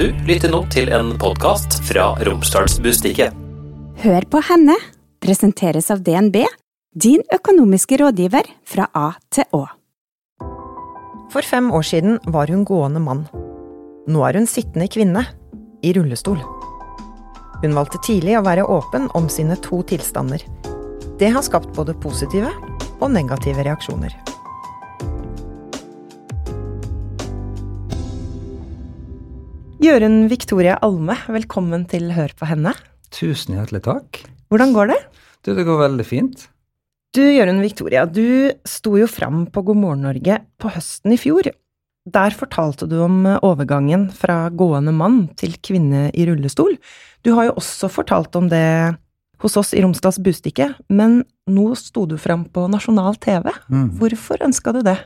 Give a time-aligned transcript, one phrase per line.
[0.00, 3.34] Du lytter nå til en podkast fra Romsdalsbustiket.
[4.00, 4.72] Hør på henne
[5.20, 6.38] presenteres av DNB,
[6.96, 9.60] din økonomiske rådgiver fra A til Å.
[11.34, 13.26] For fem år siden var hun gående mann.
[14.08, 15.26] Nå er hun sittende kvinne,
[15.84, 16.40] i rullestol.
[17.60, 20.40] Hun valgte tidlig å være åpen om sine to tilstander.
[21.20, 22.56] Det har skapt både positive
[23.02, 24.16] og negative reaksjoner.
[29.80, 32.74] Jørund Victoria Alme, velkommen til Hør på henne.
[33.16, 34.18] Tusen hjertelig takk.
[34.52, 34.98] Hvordan går det?
[35.40, 36.42] Du, det går veldig fint.
[37.16, 41.48] Du Jørund Victoria, du sto jo fram på God morgen Norge på høsten i fjor.
[42.04, 46.76] Der fortalte du om overgangen fra gående mann til kvinne i rullestol.
[47.24, 48.60] Du har jo også fortalt om det
[49.40, 53.48] hos oss i Romsdals Bustikke, men nå sto du fram på nasjonal TV.
[53.72, 53.94] Mm.
[53.96, 54.98] Hvorfor ønska du det?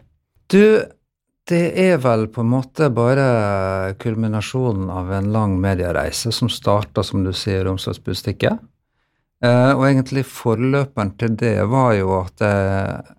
[0.50, 0.82] Du,
[1.50, 7.24] det er vel på en måte bare kulminasjonen av en lang mediereise som starta, som
[7.24, 8.62] du sier, i omsorgsbudstikket.
[9.44, 13.14] Eh, og egentlig forløperen til det var jo at jeg,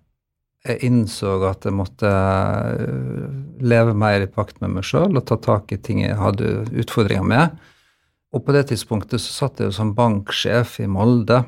[0.66, 3.28] jeg innså at jeg måtte eh,
[3.62, 7.30] leve mer i pakt med meg sjøl og ta tak i ting jeg hadde utfordringer
[7.30, 7.54] med.
[8.34, 11.44] Og på det tidspunktet så satt jeg jo som banksjef i Molde,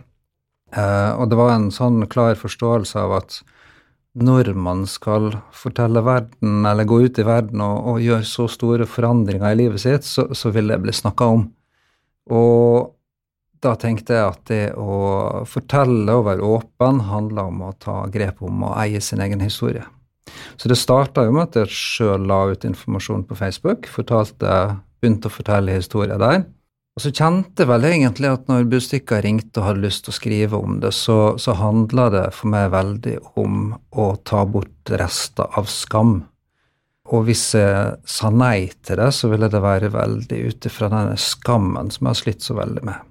[0.71, 3.43] eh, og det var en sånn klar forståelse av at
[4.25, 8.87] når man skal fortelle verden, eller gå ut i verden og, og gjøre så store
[8.89, 11.45] forandringer i livet sitt, så, så vil det bli snakka om.
[12.35, 12.95] Og
[13.65, 18.43] da tenkte jeg at det å fortelle og være åpen handler om å ta grep
[18.47, 19.85] om å eie sin egen historie.
[20.61, 25.31] Så det starta jo med at jeg sjøl la ut informasjon på Facebook, fortalte, begynte
[25.31, 26.45] å fortelle historier der.
[26.99, 30.17] Og så kjente jeg vel egentlig at når Bustikka ringte og hadde lyst til å
[30.17, 35.47] skrive om det, så, så handla det for meg veldig om å ta bort rester
[35.55, 36.17] av skam.
[37.15, 41.15] Og hvis jeg sa nei til det, så ville det være veldig ut ifra denne
[41.23, 43.07] skammen som jeg har slitt så veldig med.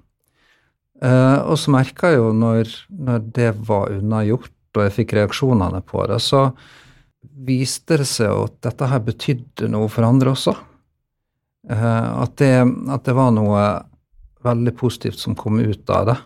[1.00, 5.80] Uh, og så merka jeg jo når, når, det var unnagjort, og jeg fikk reaksjonene
[5.88, 6.50] på det, så
[7.48, 10.58] viste det seg at dette her betydde noe for andre også.
[11.68, 13.84] Uh, at, det, at, det, var noe
[14.46, 16.16] veldig positivt som kom ut av det.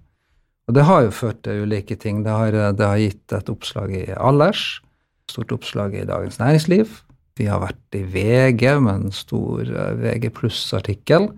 [0.71, 2.17] Og det har jo ført til ulike ting.
[2.25, 4.81] Det har, det har gitt et oppslag i Allers,
[5.29, 6.89] stort oppslag i Dagens Næringsliv,
[7.39, 11.31] vi har vært i VG med en stor eh, VG pluss-artikkel.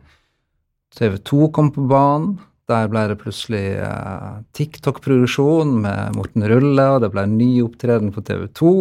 [0.95, 2.37] TV 2 kom på banen.
[2.71, 8.15] Der ble det plutselig eh, TikTok-produksjon med Morten Rulle, og det ble en ny opptreden
[8.15, 8.75] på TV 2.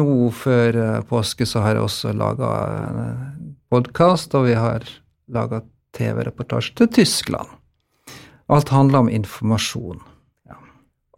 [0.00, 2.50] Nå før eh, påske så har jeg også laga
[3.70, 4.86] podkast, og vi har
[5.30, 5.64] laga
[5.96, 7.50] TV-reportasje til Tyskland.
[8.50, 10.00] Alt handler om informasjon.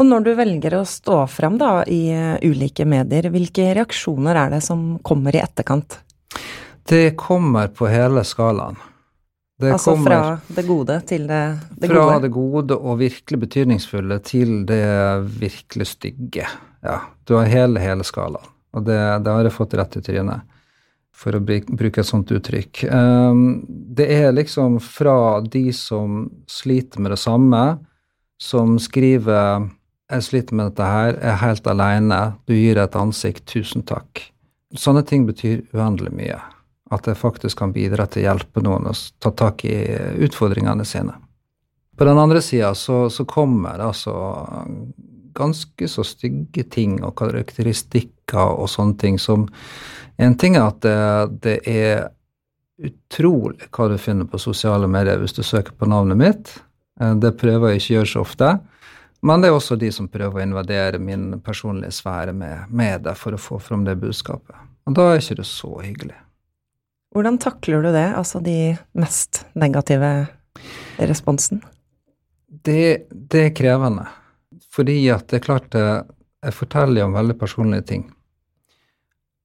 [0.03, 4.57] Og når du velger å stå frem da, i uh, ulike medier, hvilke reaksjoner er
[4.57, 6.01] det som kommer i etterkant?
[6.91, 8.81] Det kommer på hele skalaen.
[9.63, 10.17] Det altså fra
[10.51, 11.43] det gode til det,
[11.79, 12.09] det fra gode?
[12.09, 14.83] Fra det gode og virkelig betydningsfulle til det
[15.39, 16.49] virkelig stygge.
[16.83, 18.49] Ja, du har hele, hele skalaen.
[18.75, 20.49] Og det, det har jeg fått rett i trynet,
[21.15, 22.83] for å bruke et sånt uttrykk.
[22.91, 27.63] Um, det er liksom fra de som sliter med det samme,
[28.43, 29.69] som skriver
[30.13, 34.27] jeg sliter med dette her, jeg er helt aleine, du gir et ansikt, tusen takk.
[34.77, 36.39] Sånne ting betyr uendelig mye.
[36.93, 39.77] At jeg faktisk kan bidra til å hjelpe noen å ta tak i
[40.25, 41.17] utfordringene sine.
[41.97, 44.15] På den andre sida så, så, kommer det altså
[45.37, 49.49] ganske så stygge ting og karakteristikker og sånne ting som
[50.21, 52.03] En ting er at det, det er
[52.85, 56.53] utrolig hva du finner på sosiale medier hvis du søker på navnet mitt.
[57.01, 58.51] Eh, det prøver jeg ikke å gjøre så ofte.
[59.23, 63.15] Men det er også de som prøver å invadere min personlige sfære med, med det
[63.19, 64.57] for å få fram det budskapet.
[64.89, 66.17] Og da er ikke det så hyggelig.
[67.13, 70.11] Hvordan takler du det, altså de mest negative
[70.99, 71.61] responsen?
[72.49, 74.09] Det, det er krevende.
[74.73, 78.07] Fordi at det er klart jeg forteller om veldig personlige ting.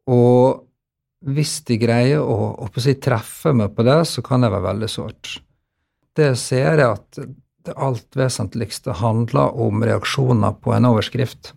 [0.07, 0.63] Og
[1.27, 4.89] hvis de greier å, å si, treffe meg på det, så kan det være veldig
[4.91, 5.33] sårt.
[6.15, 7.19] Det jeg ser, er at
[7.67, 11.53] det alt vesentligste handler om reaksjoner på en overskrift.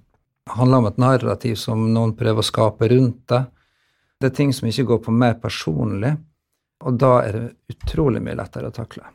[0.46, 3.44] Det handler om et narrativ som noen prøver å skape rundt det.
[4.20, 6.12] Det er ting som ikke går på meg personlig,
[6.84, 9.06] og da er det utrolig mye lettere å takle.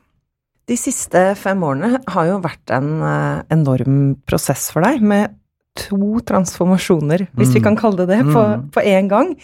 [0.65, 5.35] De siste fem årene har jo vært en uh, enorm prosess for deg, med
[5.77, 7.55] to transformasjoner, hvis mm.
[7.57, 8.65] vi kan kalle det det, på, mm.
[8.73, 9.35] på én gang.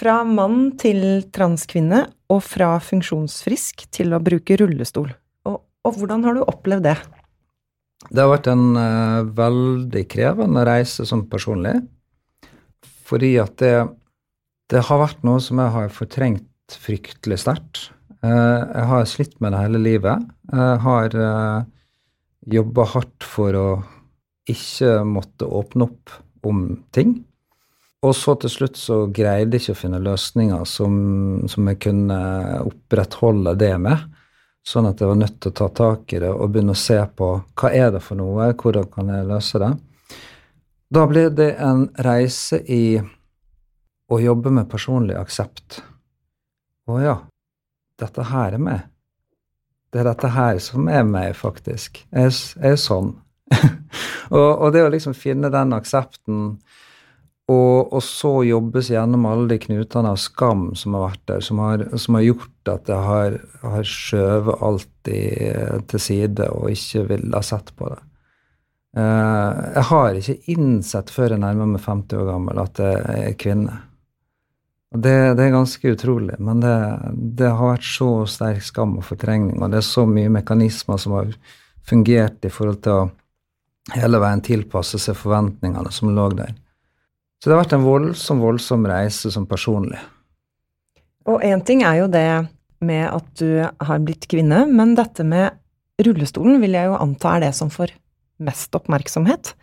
[0.00, 5.12] Fra mann til transkvinne, og fra funksjonsfrisk til å bruke rullestol.
[5.82, 6.96] Og, hvordan har du opplevd det?
[8.10, 11.74] Det har vært en uh, veldig krevende reise som personlig.
[13.06, 13.74] Fordi at det,
[14.72, 17.88] det har vært noe som jeg har fortrengt fryktelig sterkt.
[18.22, 20.30] Uh, jeg har slitt med det hele livet.
[20.52, 21.66] Jeg har uh,
[22.52, 23.66] jobba hardt for å
[24.50, 26.64] ikke måtte åpne opp om
[26.94, 27.20] ting.
[28.02, 30.94] Og så til slutt så greide jeg ikke å finne løsninger som,
[31.50, 32.18] som jeg kunne
[32.64, 34.08] opprettholde det med.
[34.62, 36.98] Sånn at jeg var nødt til å ta tak i det og begynne å se
[37.18, 39.72] på hva er det for noe, hvordan kan jeg løse det.
[40.92, 43.00] Da ble det en reise i
[44.12, 45.80] å jobbe med personlig aksept.
[46.86, 47.16] Å ja,
[47.98, 48.88] dette her er meg.
[49.92, 52.02] Det er dette her som er meg, faktisk.
[52.10, 52.32] Jeg,
[52.64, 53.12] er sånn.
[54.36, 56.54] og, og, det å liksom finne den aksepten
[57.50, 61.58] og, og, så jobbes gjennom alle de knutene av skam som har vært der, som
[61.62, 65.22] har, som har gjort at jeg har, har skjøvet alt i,
[65.90, 68.00] til side og ikke vil ha sett på det.
[68.92, 73.38] Uh, jeg har ikke innsett før jeg nærmer meg 50 år gammel at jeg er
[73.40, 73.78] kvinne.
[74.92, 76.76] Og det, det er ganske utrolig, men det,
[77.40, 81.16] det, har vært så sterk skam og fortrengning, og det er så mye mekanismer som
[81.16, 81.32] har
[81.88, 86.52] fungert i forhold til å hele veien tilpasse seg forventningene som lå der.
[87.42, 89.98] Så det har vært en voldsom, voldsom reise som personlig.
[91.26, 92.28] Og én ting er jo det
[92.86, 95.58] med at du har blitt kvinne, men dette med
[96.06, 97.90] rullestolen vil jeg jo anta er det som får
[98.46, 99.56] mest oppmerksomhet.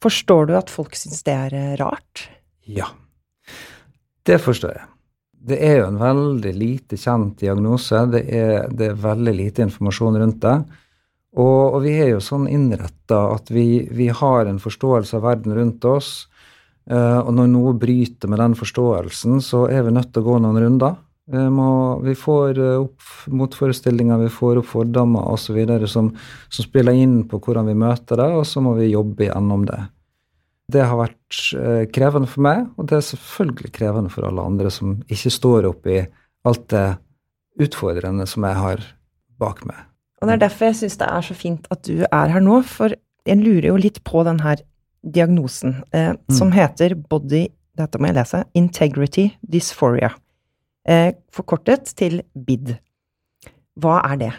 [0.00, 2.30] Forstår du at folk syns det er eh, rart?
[2.64, 2.88] Ja,
[4.24, 4.88] det forstår jeg.
[5.46, 8.00] Det er jo en veldig lite kjent diagnose.
[8.10, 10.56] Det er, det er veldig lite informasjon rundt det.
[11.36, 15.54] Og, og vi er jo sånn innretta at vi, vi, har en forståelse av verden
[15.54, 16.24] rundt oss
[16.86, 20.60] og når noe bryter med den forståelsen, så er vi nødt til å gå noen
[20.62, 21.00] runder.
[21.50, 21.70] Må,
[22.06, 25.58] vi får uh, opp motforestillinger, vi får opp fordommer osv.
[25.90, 26.12] Som,
[26.46, 29.80] som spiller inn på hvordan vi møter det, og så må vi jobbe gjennom det.
[30.70, 34.94] Det har vært krevende for meg, og det er selvfølgelig krevende for alle andre som
[35.10, 35.98] ikke står oppi
[36.46, 36.86] alt det
[37.62, 38.86] utfordrende som jeg har
[39.40, 39.78] bak meg.
[40.20, 42.60] Og Det er derfor jeg syns det er så fint at du er her nå,
[42.66, 42.94] for
[43.26, 44.62] jeg lurer jo litt på den her
[45.06, 46.34] diagnosen, eh, mm.
[46.34, 48.38] som heter Body Dette må jeg lese.
[48.56, 50.08] Integrity Dysphoria.
[50.88, 52.76] Eh, forkortet til BID.
[53.76, 54.32] Hva er det?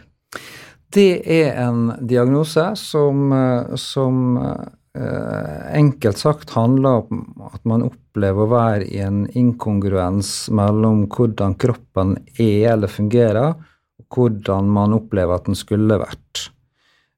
[0.93, 8.47] Det er en diagnose som, eh, som eh, enkelt sagt handler om at man opplever
[8.47, 13.53] å være i en inkongruens mellom hvordan kroppen er eller fungerer,
[13.99, 16.47] og hvordan man opplever at den skulle vært.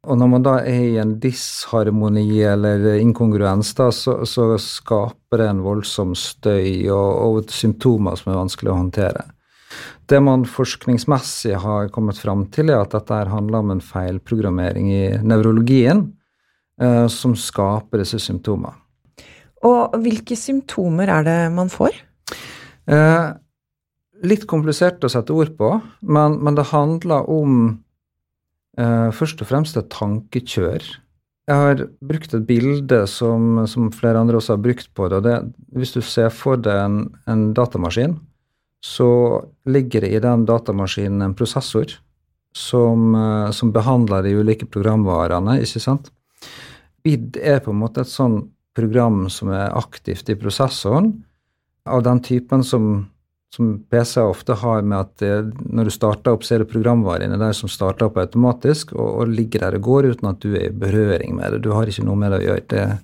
[0.07, 5.47] Og når man da er i en disharmoni eller inkongruens, da, så, så skaper det
[5.51, 9.25] en voldsom støy og, og, symptomer som er vanskelig å håndtere.
[10.09, 15.03] Det man forskningsmessig har kommet fram til, er at dette handler om en feilprogrammering i
[15.19, 16.05] nevrologien
[16.81, 18.79] eh, som skaper disse symptomene.
[19.67, 21.99] Og hvilke symptomer er det man får?
[22.87, 23.27] Eh,
[24.31, 25.73] litt komplisert å sette ord på,
[26.07, 27.75] men, men det handler om
[28.79, 30.85] Uh, først og fremst et tankekjør.
[31.49, 35.23] Jeg har brukt et bilde som, som flere andre også har brukt på det.
[35.25, 35.37] det
[35.75, 38.15] hvis du ser for deg en, en, datamaskin,
[38.85, 39.09] så
[39.67, 41.97] ligger det i den datamaskinen en prosessor
[42.55, 46.13] som, uh, som behandler de ulike programvarene, ikke sant?
[47.03, 48.45] BID er på en måte et sånn
[48.77, 51.17] program som er aktivt i prosessoren,
[51.89, 53.09] av den typen som
[53.55, 55.31] som PC ofte har med at det,
[55.65, 59.31] når du starter opp, så er det programvare der som starter opp automatisk og, og,
[59.33, 61.63] ligger der og går uten at du er i berøring med det.
[61.65, 62.65] Du har ikke noe med det å gjøre.
[62.69, 62.99] Det er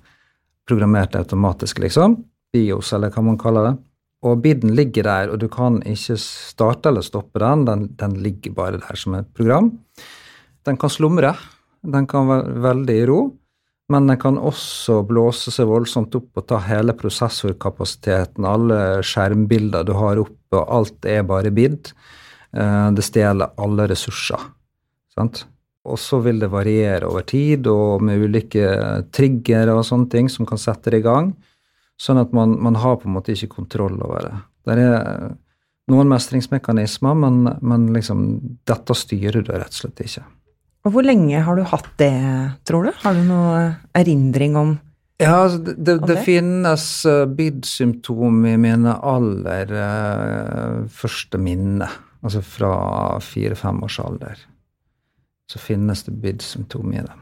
[0.66, 2.20] programmert automatisk, liksom.
[2.54, 3.74] BIOS, eller hva man kaller det.
[4.26, 7.66] Og biden ligger der, og du kan ikke starte eller stoppe den.
[7.66, 9.72] Den, den ligger bare der som et program.
[10.66, 11.34] Den kan slumre.
[11.86, 13.20] Den kan være veldig i ro
[13.92, 19.94] men den kan også blåse seg voldsomt opp og ta hele prosessorkapasiteten, alle skjermbilder du
[19.94, 21.92] har oppe, og alt er bare bid.
[22.50, 24.42] Eh, det stjeler alle ressurser.
[25.14, 25.44] Sant?
[25.86, 28.66] Og så vil det variere over tid, og med ulike
[29.14, 31.30] triggere og sånne ting som kan sette det i gang,
[31.96, 34.34] sånn at man, man har på en måte ikke kontroll over det.
[34.66, 35.36] Det er
[35.92, 38.26] noen mestringsmekanismer, men, men liksom,
[38.66, 40.26] dette styrer du rett og slett ikke.
[40.86, 42.14] Og hvor lenge har du hatt det,
[42.68, 42.92] tror du?
[43.02, 43.62] Har du noe
[43.98, 44.76] erindring om
[45.16, 51.88] ja, altså det, det, det, finnes uh, BID-symptom i mine aller uh, første minne,
[52.20, 52.72] altså fra
[53.24, 54.42] fire-fem års alder.
[55.48, 57.16] Så finnes det BID-symptom i det.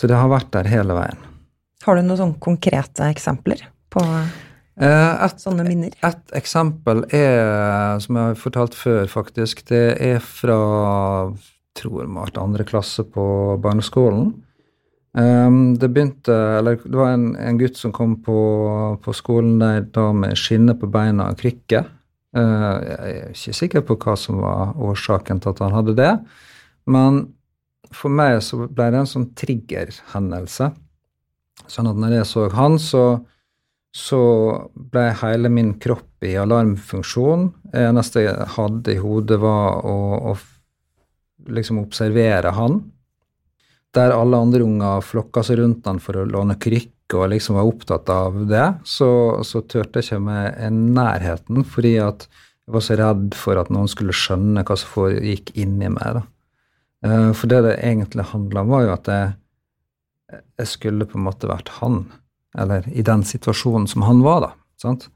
[0.00, 1.20] Så det har vært der hele veien.
[1.84, 4.32] Har du noen sånne konkrete eksempler på uh,
[4.80, 5.92] et, sånne minner?
[6.08, 10.56] et eksempel er, som jeg har fortalt før, faktisk, det er fra
[11.76, 13.26] tror det var andre klasse på
[13.62, 14.32] barneskolen.
[15.16, 18.40] Um, det begynte Eller det var en, en gutt som kom på,
[19.00, 21.86] på skolen der da med skinner på beina og krykke.
[22.36, 26.10] Uh, jeg er ikke sikker på hva som var årsaken til at han hadde det.
[26.92, 27.22] Men
[27.94, 30.68] for meg så ble det en sånn triggerhendelse.
[31.64, 33.04] Sånn at når jeg så han, så,
[33.96, 34.20] så
[34.74, 37.48] ble hele min kropp i alarmfunksjon.
[37.72, 39.96] Det eneste jeg hadde i hodet, var å,
[40.32, 40.36] å
[41.48, 42.80] liksom observere han.
[43.96, 47.68] Der alle andre unger flokka seg rundt han for å låne krykke og liksom var
[47.70, 49.08] opptatt av det, så,
[49.46, 52.26] så turte jeg ikke med nærheten, fordi at
[52.66, 56.18] jeg var så redd for at noen skulle skjønne hva som foregikk inni meg.
[56.18, 56.22] da.
[57.06, 59.36] Eh, For det det egentlig handla om, var jo at jeg,
[60.58, 62.00] jeg skulle på en måte vært han.
[62.58, 64.50] Eller i den situasjonen som han var, da.
[64.82, 65.06] sant?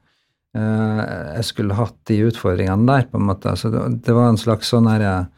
[0.55, 1.03] Eh,
[1.35, 3.51] Jeg skulle hatt de utfordringene der, på en måte.
[3.59, 5.29] Så det, det var en slags sånn herre eh,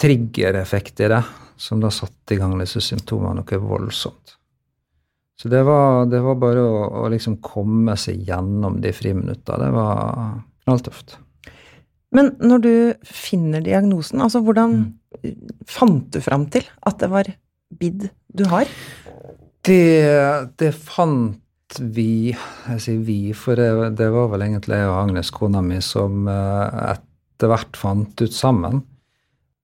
[0.00, 1.22] triggereffekt i det,
[1.56, 4.38] som da satte i gang disse symptomene noe voldsomt.
[5.40, 9.58] Så det var, det var bare å, å liksom komme seg gjennom de friminutta.
[9.58, 11.16] Det var knalltøft.
[12.14, 12.74] Men når du
[13.08, 14.84] finner diagnosen, altså hvordan
[15.66, 17.30] fant du fram til at det var
[17.74, 18.06] BID
[18.38, 18.70] du har?
[19.64, 19.80] Det,
[20.60, 21.40] det fant
[21.80, 25.80] vi Jeg sier vi, for det, det var vel egentlig jeg og Agnes, kona mi,
[25.82, 28.84] som eh, etter hvert fant ut sammen.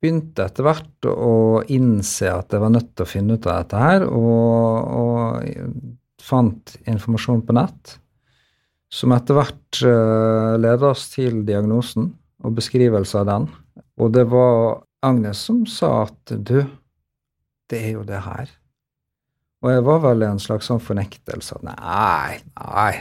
[0.00, 3.80] Begynte etter hvert å innse at jeg var nødt til å finne ut av dette
[3.80, 7.98] her, og, og fant informasjon på nett
[8.90, 12.10] som etter hvert uh, leda oss til diagnosen
[12.42, 13.50] og beskrivelse av den.
[14.00, 16.58] Og det var Agnes som sa at du,
[17.70, 18.50] det er jo det her.
[19.60, 21.60] Og jeg var vel i en slags sånn fornektelse.
[21.68, 22.92] Nei, nei.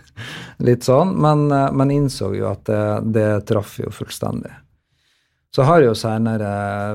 [0.66, 1.12] Litt sånn.
[1.20, 4.54] Men, eh, men innså jo at det, det traff jo fullstendig.
[5.54, 6.50] Så har jeg jo seinere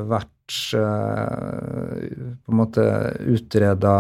[0.10, 2.04] vært uh,
[2.44, 2.86] på en måte
[3.26, 3.96] utreda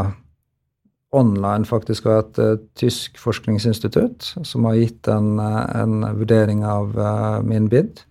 [1.13, 6.97] online, faktisk, av et uh, tysk forskningsinstitutt som har gitt en, eh, en vurdering av
[6.97, 8.01] uh, min bid.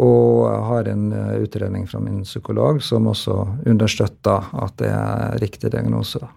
[0.00, 3.34] Og har en utredning fra min psykolog som også
[3.68, 6.22] understøtter at det er riktig diagnose.
[6.22, 6.30] da.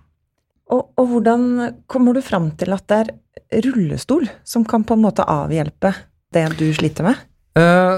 [0.74, 1.46] Og, og hvordan
[1.88, 5.94] kommer du fram til at det er rullestol som kan på en måte avhjelpe
[6.36, 7.22] det du sliter med?
[7.56, 7.96] Eh,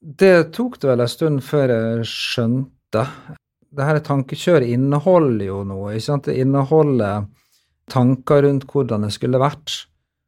[0.00, 3.06] det tok det vel en stund før jeg skjønte.
[3.76, 5.94] Det her tankekjøret inneholder jo noe.
[5.94, 6.28] ikke sant?
[6.28, 7.26] Det inneholder
[7.90, 9.86] tanker rundt hvordan det skulle vært.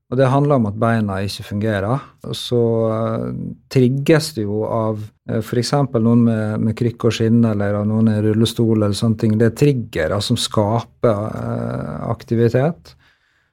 [0.08, 2.04] Og det handler om at beina ikke fungerer.
[2.24, 3.32] Og så eh,
[3.68, 5.74] trigges det jo av uh, f.eks.
[6.00, 9.34] noen med, med krykke og skinne, eller av noen i rullestol, eller sånne ting.
[9.36, 12.94] Det er triggere som skaper eh, aktivitet.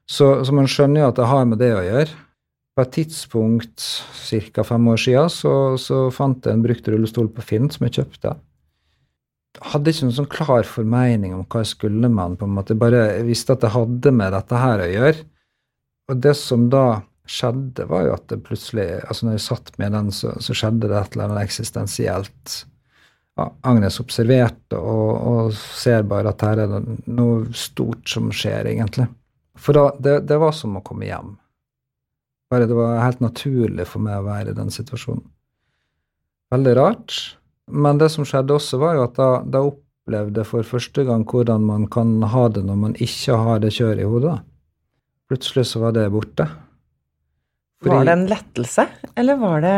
[0.07, 2.25] Så, så man skjønner jo at det har med det å gjøre.
[2.75, 3.84] På et tidspunkt,
[4.51, 4.63] ca.
[4.67, 8.34] fem år siden, så, så fant jeg en brukt rullestol på Finn som jeg kjøpte.
[9.72, 12.38] Hadde ikke noen sånn klar formening om hva jeg skulle med den.
[12.41, 12.75] på en måte.
[12.75, 15.27] Jeg bare visste at det hadde med dette her å gjøre.
[16.12, 16.86] Og det som da
[17.25, 20.89] skjedde, var jo at det plutselig altså Når jeg satt med den, så, så skjedde
[20.91, 22.58] det et eller annet eksistensielt.
[23.36, 28.70] Ja, Agnes observerte og, og ser bare at her er det noe stort som skjer,
[28.72, 29.08] egentlig.
[29.60, 31.34] For da, det, det var som å komme hjem.
[32.51, 35.23] Bare det var helt naturlig for meg å være i den situasjonen.
[36.53, 37.15] Veldig rart.
[37.71, 41.25] Men det som skjedde også, var jo at da, da opplevde jeg for første gang
[41.25, 44.37] hvordan man kan ha det når man ikke har det kjøret i hodet.
[45.25, 46.45] Plutselig så var det borte.
[47.85, 48.85] Var det en lettelse,
[49.19, 49.75] eller var det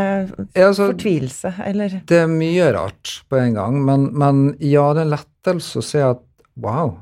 [0.55, 5.01] Ja, altså, fortvilelse, eller Det er mye rart på en gang, men, men ja, det
[5.01, 6.21] er en lettelse å se at
[6.61, 6.93] wow,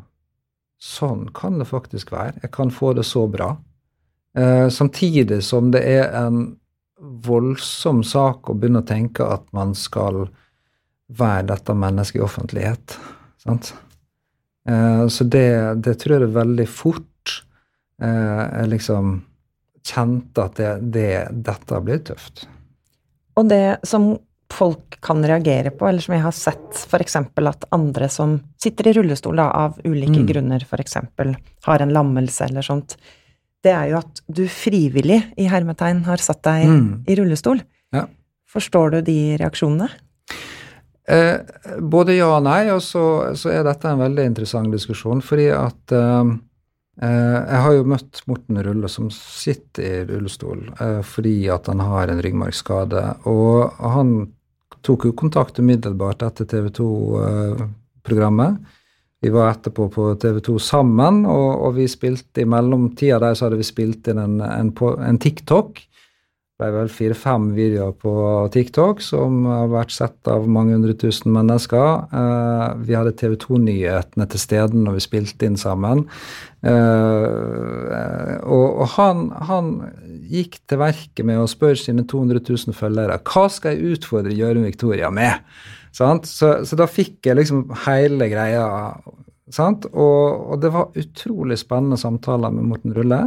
[0.82, 2.40] sånn kan det faktisk være.
[2.46, 3.56] Jeg kan få det så bra.
[4.36, 6.58] Eh, samtidig som det er en
[7.26, 10.26] voldsom sak å begynne å tenke at man skal
[11.16, 12.98] være dette mennesket i offentlighet.
[13.44, 13.74] Sant?
[14.68, 15.48] Eh, så det,
[15.86, 17.36] det tror jeg er veldig fort
[18.02, 19.20] eh, liksom
[19.86, 21.10] kjente at det, det,
[21.46, 22.48] dette blir tøft.
[23.38, 24.16] Og det som
[24.56, 27.16] folk kan reagere på, eller som jeg har sett f.eks.
[27.20, 30.28] at andre som sitter i rullestol da, av ulike Mm.
[30.30, 30.98] grunner, f.eks.
[31.68, 32.96] har en lammelse eller sånt,
[33.66, 37.04] det er jo at du frivillig, i hermetegn, har satt deg Mm.
[37.10, 37.62] i rullestol.
[37.94, 38.06] Ja.
[38.48, 39.90] Forstår du de reaksjonene?
[41.08, 41.38] Eh,
[41.82, 45.94] både ja og nei, og så, så er dette en veldig interessant diskusjon, fordi at
[45.94, 46.32] eh,
[47.02, 51.84] eh, Jeg har jo møtt Morten Rulle, som sitter i rullestol eh, fordi at han
[51.86, 53.04] har en ryggmargskade.
[53.30, 54.16] Og han
[54.86, 58.58] tok jo kontakt umiddelbart etter TV 2-programmet.
[59.26, 63.58] Vi var etterpå på TV2 sammen, og, og vi spilte i mellomtida der så hadde
[63.58, 64.70] vi spilt inn en, en,
[65.02, 65.82] en TikTok
[66.56, 68.12] ble vel fire-fem videoer på
[68.54, 72.06] TikTok som har vært sett av mange hundre tusen mennesker.
[72.14, 76.06] Uh, vi hadde TV 2-nyhetene til stede når vi spilte inn sammen.
[76.66, 79.66] Og, og han, han,
[80.26, 84.66] gikk til verket med å spørre sine 200 000 følgere hva skal jeg utfordre Jørund
[84.66, 85.44] Victoria med.
[85.96, 88.66] Så, så, da fikk jeg liksom hele greia.
[89.56, 93.22] Og, og, det var utrolig spennende samtaler med Morten Rulle.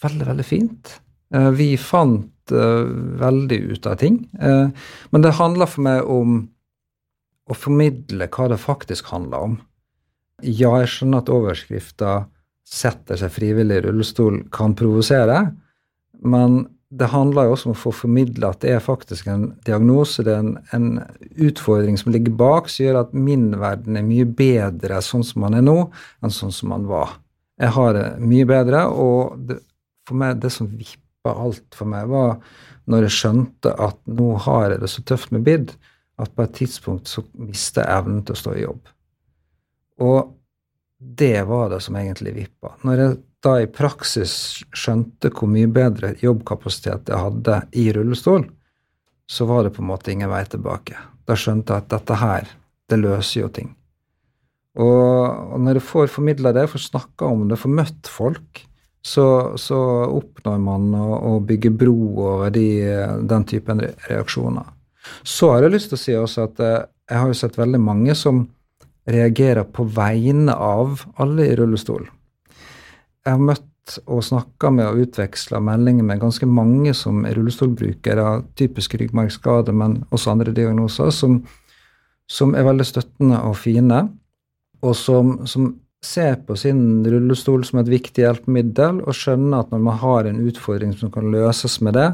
[0.00, 0.94] Veldig, veldig fint.
[1.34, 2.88] Uh, vi fant uh,
[3.20, 4.22] veldig ut av ting.
[4.40, 4.72] Uh,
[5.12, 6.40] men det handler for meg om
[7.50, 9.60] å formidle hva det faktisk handler om.
[10.40, 12.12] Ja, jeg skjønner at overskrifta
[12.70, 15.40] 'setter seg frivillig i rullestol' kan provosere,
[16.22, 20.24] men det handler jo også om å få formidla at det er faktisk en diagnose,
[20.26, 20.88] det er en, en,
[21.38, 25.54] utfordring som ligger bak, som gjør at min verden er mye bedre sånn som man
[25.54, 25.76] er nå,
[26.20, 27.14] enn sånn som man var.
[27.62, 29.60] Jeg har det mye bedre, og det,
[30.08, 32.40] for meg, det som vippa alt for meg, var
[32.90, 35.74] når jeg skjønte at nå har jeg det så tøft med BID
[36.20, 38.94] at på et tidspunkt så mister jeg evnen til å stå i jobb.
[40.02, 40.34] Og
[40.98, 42.74] det var det som egentlig vippa.
[42.84, 44.32] Når jeg da i praksis
[44.76, 48.44] skjønte hvor mye bedre jobbkapasitet jeg hadde i rullestol,
[49.30, 50.98] så var det på en måte ingen vei tilbake.
[51.24, 52.50] Da skjønte jeg at dette her,
[52.90, 53.70] det løser jo ting.
[54.80, 58.62] Og, når du får formidla det, får snakka om det, får møtt folk,
[59.02, 59.78] så, så
[60.12, 61.96] oppnår man å, å, bygge bro
[62.34, 62.68] over de,
[63.26, 63.80] den typen
[64.10, 64.68] reaksjoner.
[65.24, 66.80] Så har jeg lyst til å si også at eh,
[67.10, 68.44] jeg har jo sett veldig mange som
[69.10, 72.04] reagerer på vegne av alle i rullestol.
[73.26, 78.26] Jeg har møtt og snakka med og utveksla meldinger med ganske mange som er rullestolbrukere
[78.58, 81.40] typisk ryggmargskade, men også andre diagnoser, som,
[82.30, 84.04] som, er veldig støttende og fine,
[84.80, 85.72] og som, som
[86.04, 90.40] ser på sin rullestol som et viktig hjelpemiddel og skjønner at når man har en
[90.48, 92.08] utfordring som kan løses med det,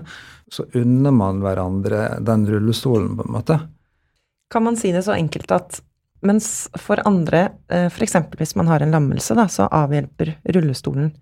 [0.51, 3.61] så unner man hverandre den rullestolen, på en måte.
[4.51, 5.81] Kan man si det så enkelt at
[6.25, 8.17] mens for andre, eh, f.eks.
[8.39, 11.13] hvis man har en lammelse, da, så avhjelper rullestolen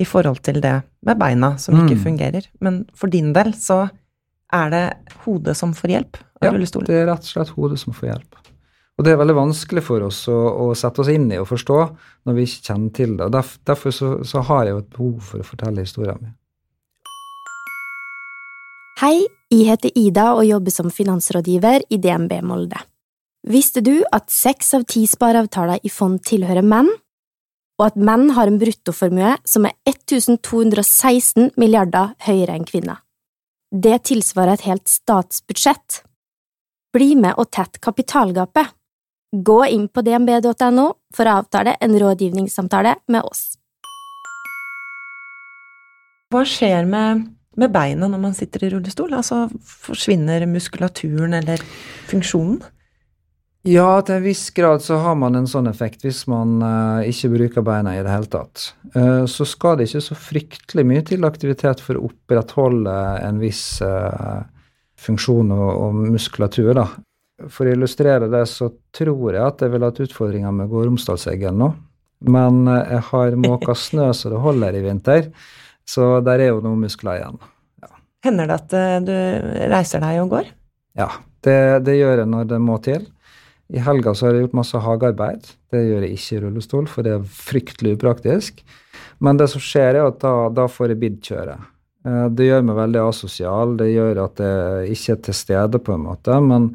[0.00, 2.04] i forhold til det med beina som ikke mm.
[2.04, 3.84] fungerer, men for din del så
[4.52, 4.84] er det
[5.24, 6.88] hodet som får hjelp av ja, rullestolen?
[6.88, 8.38] Ja, det er rett og slett hodet som får hjelp.
[9.00, 11.78] Og det er veldig vanskelig for oss å, å, sette oss inn i og forstå
[12.28, 13.30] når vi ikke kjenner til det.
[13.32, 16.34] Derf, derfor så, så, har jeg jo et behov for å fortelle historien min.
[19.00, 22.78] Hei, jeg heter Ida og jobber som finansrådgiver i DNB Molde.
[23.42, 26.90] Visste du at seks av ti spareavtaler i fond tilhører menn,
[27.80, 33.00] og at menn har en bruttoformue som er 1216 milliarder høyere enn kvinner?
[33.72, 36.04] Det tilsvarer et helt statsbudsjett.
[36.94, 38.76] Bli med og tett kapitalgapet
[39.32, 40.82] Gå inn på dnb.no
[41.16, 43.54] for å avtale en rådgivningssamtale med oss.
[46.28, 47.22] Hva skjer med,
[47.56, 49.14] med beina når man sitter i rullestol?
[49.16, 51.64] Altså, forsvinner muskulaturen eller
[52.12, 52.60] funksjonen?
[53.62, 57.28] Ja, til en viss grad så har man en sånn effekt hvis man uh, ikke
[57.30, 58.72] bruker beina i det hele tatt.
[58.96, 63.78] Uh, så skal det ikke så fryktelig mye til aktivitet for å opprettholde en viss
[63.86, 64.42] uh,
[64.98, 66.88] funksjon og, og muskulatur, da.
[67.54, 71.62] For å illustrere det, så tror jeg at jeg ville hatt utfordringer med Gå Romsdalseggen
[71.62, 71.70] nå.
[72.34, 75.32] Men jeg har måka snø så det holder i vinter,
[75.86, 77.40] så der er jo noen muskler igjen.
[77.82, 77.94] Ja.
[78.26, 79.16] Hender det at du
[79.72, 80.52] reiser deg og går?
[80.98, 81.08] Ja,
[81.42, 83.10] det, det, gjør jeg når det må til.
[83.72, 85.46] I helga så har jeg gjort masse hagearbeid.
[85.72, 88.64] Det gjør jeg ikke i rullestol, for det er fryktelig upraktisk.
[89.24, 91.60] Men det som skjer, er at da, da får jeg bidd-kjøre.
[92.36, 93.76] det gjør meg veldig asosial.
[93.78, 96.40] Det gjør at jeg ikke er til stede, på en måte.
[96.40, 96.74] men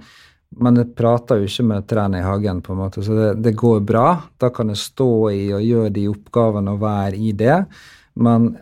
[0.55, 3.51] men jeg prater jo ikke med trærne i hagen, på en måte, så det, det,
[3.59, 4.05] går bra.
[4.39, 7.57] Da kan jeg stå i og gjøre de oppgavene og være i det.
[8.15, 8.53] Men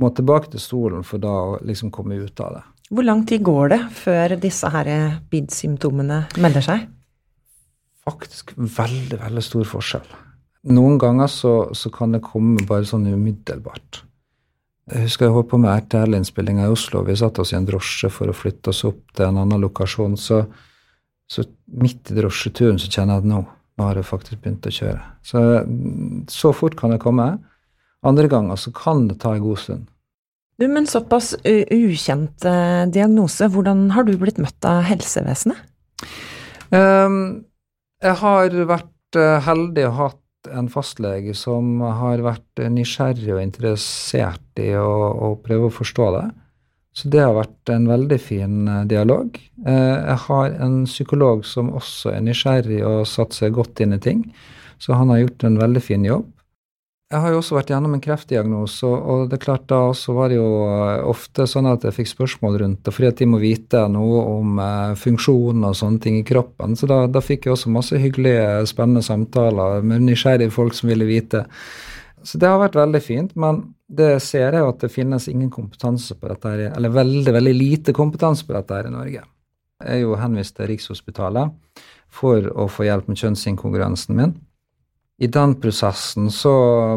[0.00, 2.62] må tilbake til stolen for da å liksom komme ut av det.
[2.90, 4.92] Hvor lang tid går det før disse her
[5.30, 6.88] BID-symptomene melder seg?
[8.06, 10.06] Faktisk veldig, veldig stor forskjell.
[10.70, 14.02] Noen ganger så, så kan det komme bare sånn umiddelbart.
[14.90, 17.04] Jeg husker jeg holdt på med RTL-innspillinga i Oslo.
[17.06, 20.16] Vi satte oss i en drosje for å flytte oss opp til en annen lokasjon.
[20.18, 20.44] så
[21.30, 21.44] så
[21.78, 23.44] midt i drosjeturen så kjenner jeg at nå,
[23.78, 25.02] nå har jeg faktisk begynt å kjøre.
[25.22, 25.42] Så,
[26.32, 27.28] så fort kan det komme.
[28.06, 29.84] Andre ganger så kan det ta en god stund.
[30.58, 35.62] Du, Men såpass ukjent uh, diagnose, hvordan har du blitt møtt av helsevesenet?
[36.74, 37.46] Um,
[38.02, 44.62] jeg har vært uh, heldig og hatt en fastlege som har vært nysgjerrig og interessert
[44.62, 46.28] i å, å prøve å forstå det.
[46.96, 49.36] Så det har vært en veldig fin eh, dialog.
[49.66, 54.02] Eh, jeg har en psykolog som også er nysgjerrig og satt seg godt inn i
[54.02, 54.24] ting,
[54.80, 56.24] Så han har gjort en veldig fin jobb.
[57.10, 60.30] Jeg har jo også vært gjennom en kreftdiagnose, og det er klart da også var
[60.30, 63.40] det jo eh, ofte sånn at jeg fikk spørsmål rundt det, fordi at de må
[63.42, 64.60] vite noe om
[64.94, 66.76] funksjonen og sånne ting i kroppen.
[66.78, 71.08] Så da, da fikk jeg også masse hyggelige, spennende samtaler med nysgjerrige folk som ville
[71.08, 71.42] vite.
[72.22, 73.58] Så det har vært veldig fint, men
[73.90, 77.54] det ser jeg jo at det finnes ingen kompetanse på dette her, eller veldig, veldig
[77.56, 79.24] lite kompetanse på dette her i Norge.
[79.80, 84.36] Jeg er jo henvist til Rikshospitalet for å få hjelp med kjønnsinkongruensen min.
[85.20, 86.52] I den prosessen, så,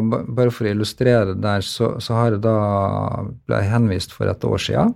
[0.08, 2.56] bare for å illustrere det der, så, så har jeg da
[3.44, 4.94] ble jeg henvist for et år siden.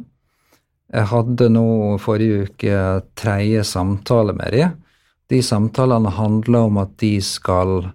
[0.88, 1.68] Jeg hadde nå
[2.00, 2.78] forrige uke
[3.18, 4.76] tredje samtale med dem.
[5.28, 7.90] De samtalene handler om at de skal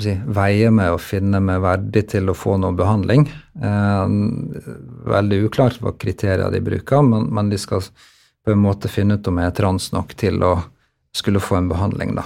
[0.00, 3.28] si, veie meg og finne meg verdig til å få noe behandling.
[3.60, 4.16] Eh,
[5.12, 9.28] veldig uklart hva kriterier de bruker, men, men, de skal på en måte finne ut
[9.28, 10.56] om jeg er trans nok til å
[11.12, 12.24] skulle få en behandling, da.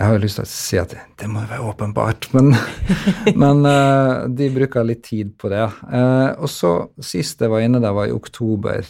[0.00, 2.54] Jeg har jo lyst til å si at det må jo være åpenbart, men,
[3.42, 5.66] men uh, de bruker litt tid på det.
[5.92, 6.70] Uh, og så
[7.04, 8.86] Sist jeg var inne der, var i oktober.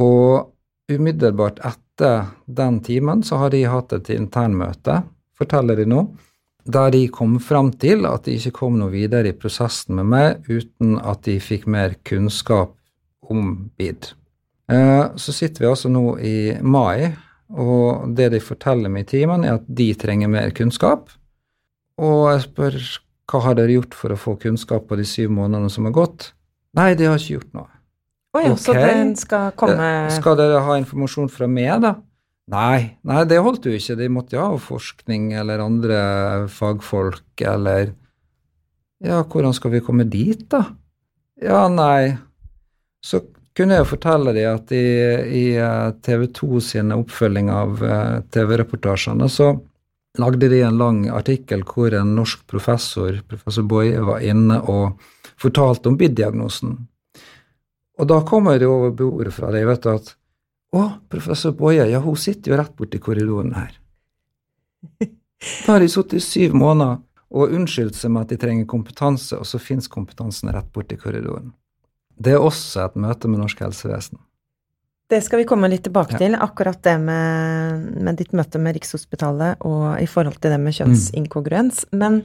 [0.00, 0.54] Og
[0.88, 5.02] umiddelbart etter den timen så har de hatt et internmøte,
[5.36, 6.06] forteller de nå,
[6.64, 10.48] der de kom fram til at de ikke kom noe videre i prosessen med meg
[10.48, 12.72] uten at de fikk mer kunnskap
[13.28, 14.14] om BID.
[14.72, 17.12] Uh, så sitter vi altså nå i mai
[17.50, 21.10] og det de forteller meg i timen, er at de trenger mer kunnskap.
[22.00, 22.78] Og jeg spør
[23.30, 26.32] hva har dere gjort for å få kunnskap på de syv månedene som har gått?
[26.76, 27.70] Nei, de har ikke gjort noe.
[28.34, 28.64] Oh ja, okay.
[28.64, 31.94] Så den skal komme eh, Skal dere ha informasjon fra meg, da?
[32.50, 33.96] Nei, nei, det holdt jo ikke.
[33.96, 36.00] De måtte jo ha forskning eller andre
[36.52, 37.94] fagfolk, eller
[39.04, 40.64] Ja, hvordan skal vi komme dit, da?
[41.40, 42.16] Ja, nei.
[43.04, 43.22] Så
[43.54, 44.86] kunne jeg fortelle dem at i,
[45.30, 49.52] i eh, TV 2 sin oppfølging av uh, TV-reportasjene så
[50.18, 55.00] lagde de en lang artikkel hvor en norsk professor, professor Boje, var inne og
[55.40, 56.76] fortalte om BID-diagnosen.
[57.98, 60.12] Og da kommer det over bordet fra deg, vet du, at
[60.74, 63.74] å, professor Boje, ja, hun sitter jo rett borti korridoren her.
[64.98, 67.02] Da har de sittet i syv måneder
[67.34, 71.52] og unnskyldt seg med at de trenger kompetanse, og så fins kompetansen rett borti korridoren.
[72.16, 74.20] Det er også et møte med norsk helsevesen.
[75.10, 76.22] Det skal vi komme litt tilbake ja.
[76.22, 80.76] til, akkurat det med, med, ditt møte med Rikshospitalet og i forhold til det med
[80.78, 81.84] kjønnsinkongruens.
[81.92, 81.98] Mm.
[82.00, 82.22] Men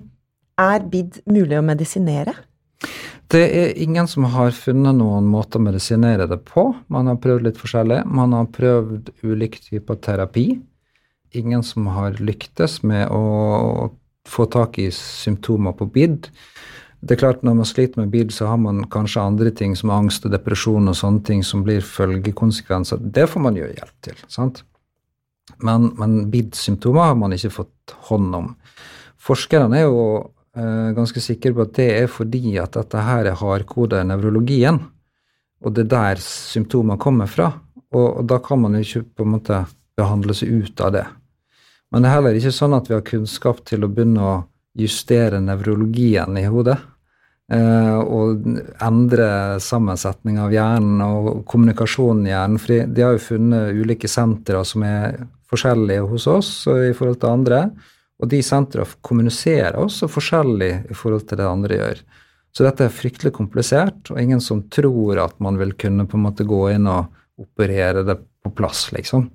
[0.60, 2.38] er BID mulig å medisinere?
[3.30, 6.70] Det er ingen som har funnet noen måte å medisinere det på.
[6.90, 8.02] Man har prøvd litt forskjellig.
[8.08, 10.48] Man har prøvd ulike typer terapi.
[11.38, 13.92] Ingen som har lyktes med å
[14.30, 16.32] få tak i symptomer på BID.
[17.00, 19.92] Det er klart Når man sliter med bil, så har man kanskje andre ting som
[19.96, 23.00] angst og depresjon og sånne ting som blir følgekonsekvenser.
[23.00, 24.20] Det får man jo hjelp til.
[24.28, 24.64] sant?
[25.64, 28.52] Men, men BID-symptomer har man ikke fått hånd om.
[29.20, 30.04] Forskerne er jo
[30.56, 34.80] eh, ganske sikre på at det er fordi at dette her er hardkoda i nevrologien,
[35.60, 37.52] og det er der symptomer kommer fra.
[37.90, 39.64] Og, og da kan man jo ikke på en måte
[40.00, 41.08] behandle seg ut av det.
[41.90, 44.36] Men det er heller ikke sånn at vi har kunnskap til å begynne å
[44.78, 46.78] justere nevrologien i hodet.
[47.50, 48.44] Uh, og
[48.86, 52.62] endre sammensetning av hjernen og kommunikasjonen i hjernen.
[52.62, 55.18] For de har jo funnet ulike sentre som er
[55.50, 57.64] forskjellige hos oss i forhold til andre.
[58.20, 62.02] Og de sentra kommuniserer også forskjellig i forhold til det andre gjør.
[62.56, 66.26] Så dette er fryktelig komplisert, og ingen som tror at man vil kunne på en
[66.26, 69.30] måte gå inn og operere det på plass, liksom.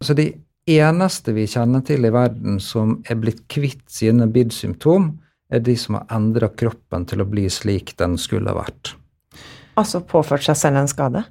[0.00, 0.30] Så de
[0.66, 5.12] eneste vi kjenner til i verden som er blitt kvitt sine BID-symptom,
[5.52, 8.94] er de som har endra kroppen til å bli slik den skulle ha vært.
[9.76, 11.24] Altså påført seg selv en skade?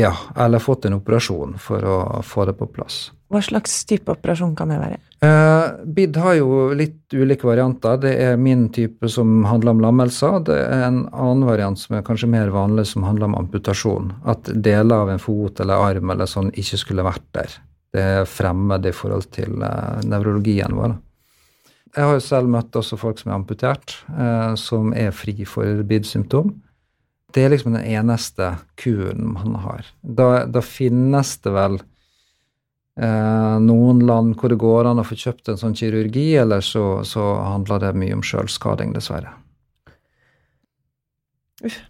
[0.00, 3.10] Ja, eller fått en operasjon for å få det på plass.
[3.32, 4.98] Hva slags type operasjon kan det være?
[5.24, 8.00] Eh, BID har jo litt ulike varianter.
[8.00, 10.40] Det er min type som handler om lammelser.
[10.48, 14.10] Det er en annen variant som er kanskje mer vanlig, som handler om amputasjon.
[14.28, 17.60] At deler av en fot eller arm eller sånn ikke skulle vært der
[17.92, 20.96] det er fremmed i forhold til eh, nevrologien vår.
[21.92, 25.82] Jeg har jo selv møtt også folk som er amputert, eh, som er fri for
[25.84, 26.54] BID-symptom.
[27.32, 29.88] Det er liksom den eneste kuren man har.
[30.00, 31.78] Da, da finnes det vel
[32.96, 37.02] eh, noen land hvor det går an å få kjøpt en sånn kirurgi, eller så,
[37.08, 39.36] så handler det mye om sjølskading, dessverre.
[41.62, 41.80] Uff.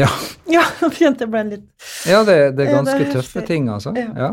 [0.00, 0.08] Ja.
[0.56, 0.64] ja,
[0.96, 1.66] kjente jeg ble litt
[2.08, 3.92] Ja, det, det er ganske tøffe ting, altså.
[3.96, 4.12] Ja.
[4.16, 4.30] ja.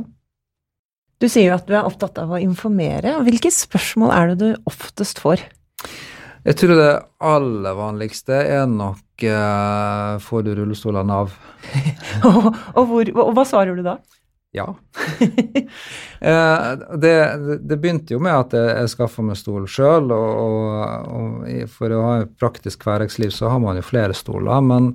[1.17, 3.15] Du sier jo at du er opptatt av å informere.
[3.25, 5.41] Hvilke spørsmål er det du oftest får?
[6.47, 6.91] Jeg tror det
[7.25, 11.33] aller vanligste er nok eh, Får du rullestol av Nav?
[12.29, 13.97] og, og, hvor, og, hva svarer du da?
[14.55, 14.69] Ja.
[16.17, 17.11] Eh, det,
[17.69, 21.93] det, begynte jo med at jeg, jeg skaffa meg stol sjøl, og, og, og, for
[21.93, 24.65] å ha et praktisk hverdagsliv så har man jo flere stoler.
[24.65, 24.87] Men,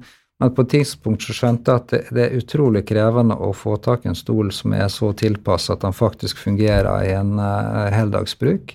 [0.43, 3.77] men på et tidspunkt så skjønte jeg at det, det, er utrolig krevende å få
[3.83, 7.87] tak i en stol som er så tilpasset at den faktisk fungerer i en uh,
[7.95, 8.75] heldagsbruk.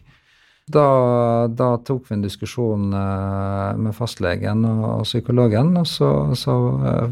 [0.72, 0.88] Da,
[1.48, 7.12] da, tok vi en diskusjon uh, med fastlegen og, og, psykologen, og så, så uh,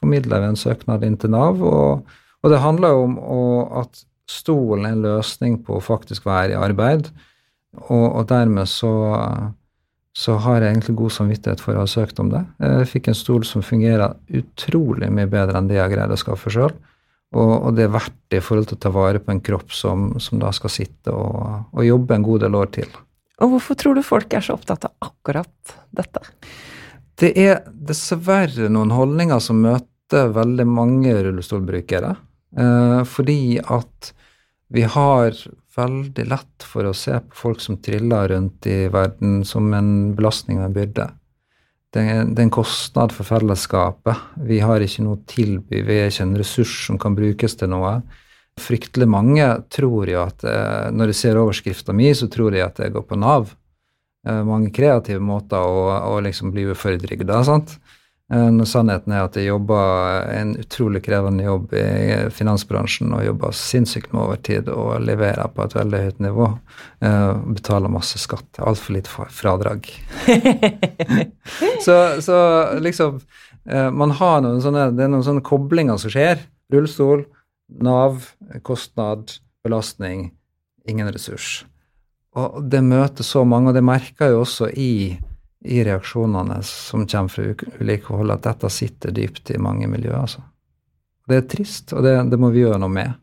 [0.00, 1.60] formidla vi en søknad inn til Nav.
[1.60, 3.42] og og det handler jo om å,
[3.82, 7.10] at stolen er en løsning på å faktisk være i arbeid,
[7.86, 8.92] og, og dermed så,
[10.16, 12.42] så, har jeg egentlig god samvittighet for å ha søkt om det.
[12.58, 16.52] Jeg fikk en stol som fungerer utrolig mye bedre enn det jeg greide å skaffe
[16.52, 16.74] sjøl.
[17.30, 19.70] Og, og, det er verdt det i forhold til å ta vare på en kropp
[19.74, 22.90] som, som da skal sitte og, og, jobbe en god del år til.
[23.40, 26.24] Og hvorfor tror du folk er så opptatt av akkurat dette?
[27.20, 32.16] Det er dessverre noen holdninger som møter veldig mange rullestolbrukere.
[32.58, 34.10] Eh, fordi at
[34.74, 35.36] vi har
[35.80, 40.60] veldig lett for å se på folk som triller rundt i verden som en belastning
[40.60, 41.08] og en byrde.
[41.90, 44.26] Det er, en kostnad for fellesskapet.
[44.46, 47.96] Vi har ikke noe tilby, vi er ikke en ressurs som kan brukes til noe.
[48.60, 52.78] Fryktelig mange tror jo at eh, når de ser overskrifta mi, så tror de at
[52.78, 53.50] jeg går på Nav.
[54.26, 57.78] Eh, mange kreative måter å, å liksom bli uføretrygda, sant.
[58.30, 61.84] Eh, når sannheten er at jeg jobber en utrolig krevende jobb i
[62.34, 66.46] finansbransjen og jobber sinnssykt med overtid og leverer på et veldig høyt nivå.
[67.02, 68.60] Uh, betaler masse skatt.
[68.62, 69.88] Altfor lite fradrag.
[71.86, 72.38] så, så,
[72.78, 76.44] liksom uh, Man har noen sånne, det er noen sånne koblinger som skjer.
[76.70, 77.24] Rullestol,
[77.82, 78.30] Nav,
[78.66, 80.28] kostnad, belastning,
[80.86, 81.64] ingen ressurs.
[82.38, 84.92] Og det møter så mange, og det merker jeg jo også i
[85.64, 87.42] i reaksjonene som kommer fra
[87.80, 90.22] ulike hold, at dette sitter dypt i mange miljøer.
[90.22, 90.44] Altså.
[91.28, 93.18] Det er trist, og det, det må vi gjøre noe med.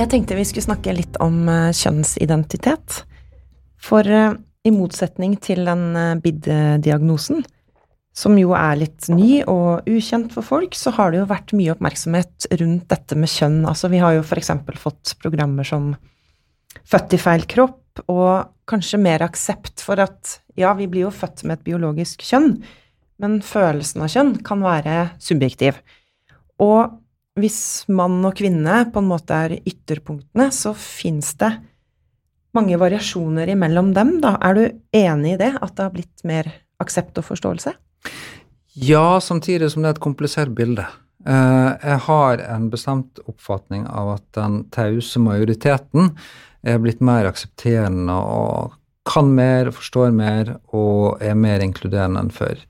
[0.00, 3.02] Jeg tenkte vi skulle snakke litt om eh, kjønnsidentitet.
[3.84, 4.32] For eh,
[4.64, 7.44] i motsetning til den uh, BID-diagnosen,
[8.16, 11.74] som jo er litt ny og ukjent for folk, så har det jo vært mye
[11.74, 13.60] oppmerksomhet rundt dette med kjønn.
[13.70, 15.94] Altså, vi har jo eksempel fått programmer som
[16.86, 21.42] Født i feil kropp, og kanskje mer aksept for at ja, vi blir jo født
[21.42, 22.52] med et biologisk kjønn,
[23.20, 25.80] men følelsen av kjønn kan være subjektiv.
[26.62, 26.94] Og
[27.40, 31.52] hvis mann og kvinne på en måte er ytterpunktene, så fins det
[32.56, 34.36] mange variasjoner imellom dem, da.
[34.42, 34.64] Er du
[34.96, 36.50] enig i det, at det har blitt mer
[36.82, 37.74] aksept og forståelse?
[38.74, 40.86] Ja, samtidig som det er et komplisert bilde.
[41.26, 46.14] Eh, jeg har en bestemt oppfatning av at den tause majoriteten
[46.64, 48.76] er blitt mer aksepterende og
[49.10, 52.60] kan mer, forstår mer og er mer inkluderende enn før.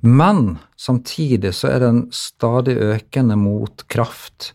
[0.00, 4.52] Men samtidig så er det en stadig økende motkraft.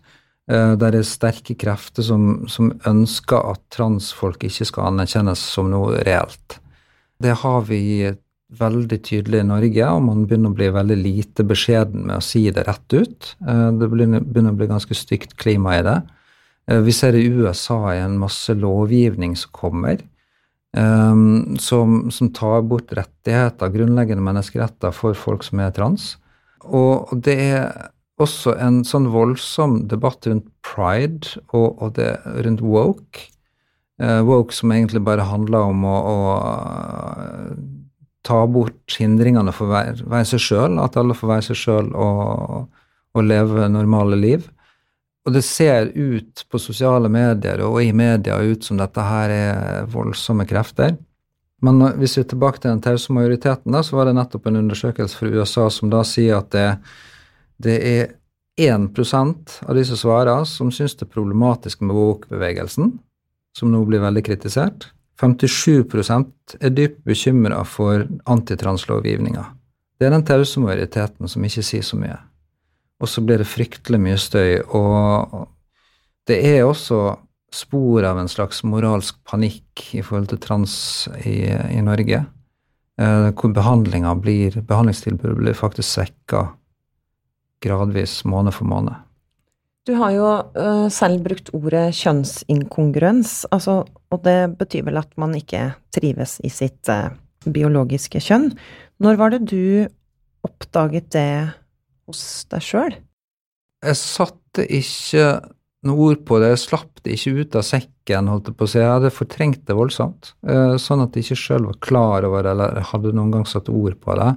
[0.50, 5.72] Eh, der det er sterke krefter som, som ønsker at transfolk ikke skal anerkjennes som
[5.74, 6.60] noe reelt.
[7.22, 8.14] Det har vi
[8.54, 12.44] veldig tydelig i Norge, og man begynner å bli veldig lite beskjeden med å si
[12.54, 13.32] det rett ut.
[13.42, 15.98] Eh, det begynner å bli ganske stygt klima i det.
[16.70, 20.04] Eh, vi ser i USA en masse lovgivning som kommer,
[20.78, 26.16] um, som, som, tar bort rettigheter, grunnleggende menneskeretter for folk som er trans.
[26.66, 27.70] Og, det er
[28.22, 32.14] også en sånn voldsom debatt rundt pride og, og det
[32.46, 33.32] rundt woke.
[33.96, 36.16] Woke som egentlig bare handler om å, å
[38.26, 42.68] ta bort hindringene for å være, seg sjøl, at alle får være seg sjøl og,
[43.14, 44.48] og, leve normale liv.
[45.26, 49.88] Og det ser ut på sosiale medier og i media ut som dette her er
[49.90, 50.98] voldsomme krefter.
[51.66, 54.60] Men hvis vi er tilbake til den tause majoriteten, da, så var det nettopp en
[54.62, 56.68] undersøkelse fra USA som da sier at det,
[57.64, 58.14] det er
[58.62, 62.94] 1% av de som svarer, som syns det er problematisk med woke-bevegelsen,
[63.56, 64.90] som nå blir veldig kritisert.
[65.22, 69.46] 57% er dypt bekymra for antitranslovgivninga.
[69.96, 72.18] Det er den tause majoriteten som ikke sier så mye.
[73.00, 74.60] Og så blir det fryktelig mye støy.
[74.76, 75.46] Og
[76.28, 77.16] det er også
[77.56, 80.76] spor av en slags moralsk panikk i forhold til trans
[81.24, 82.26] i, i Norge.
[83.00, 86.46] Eh, hvor blir, behandlingstilbudet blir faktisk svekka
[87.64, 88.96] gradvis måned for måned.
[89.86, 95.36] Du har jo uh, selv brukt ordet kjønnsinkongruens, altså, og det betyr vel at man
[95.38, 97.14] ikke trives i sitt uh,
[97.46, 98.50] biologiske kjønn.
[99.04, 99.86] Når var det du
[100.46, 101.30] oppdaget det
[102.10, 102.98] hos deg sjøl?
[103.86, 105.28] Jeg satte ikke
[105.86, 106.52] noe ord på det.
[106.56, 108.80] Jeg slapp det ikke ut av sekken, holdt jeg på å si.
[108.82, 112.56] Jeg hadde fortrengt det voldsomt, eh, sånn at jeg ikke sjøl var klar over det,
[112.56, 114.32] eller hadde noen gang satt ord på det.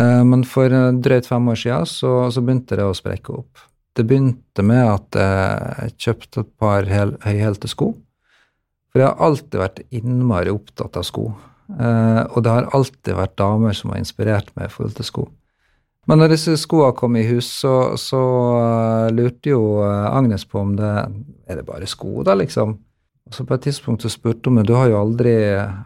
[0.00, 3.66] Eh, men for eh, drøyt fem år siden så, så begynte det å sprekke opp.
[3.96, 7.88] Det begynte med at jeg kjøpte et par høyhælte sko.
[8.90, 11.24] For jeg har alltid vært innmari opptatt av sko.
[11.30, 15.26] og det har alltid vært damer som har inspirert meg i forhold til sko.
[16.10, 20.58] Men når disse skoene kom i hus, så, så uh, lurte jo uh, Agnes på
[20.58, 20.94] om det
[21.46, 22.78] Er det bare sko, da, liksom?
[23.30, 25.34] Og så på et tidspunkt så spurte hun meg du har jo aldri,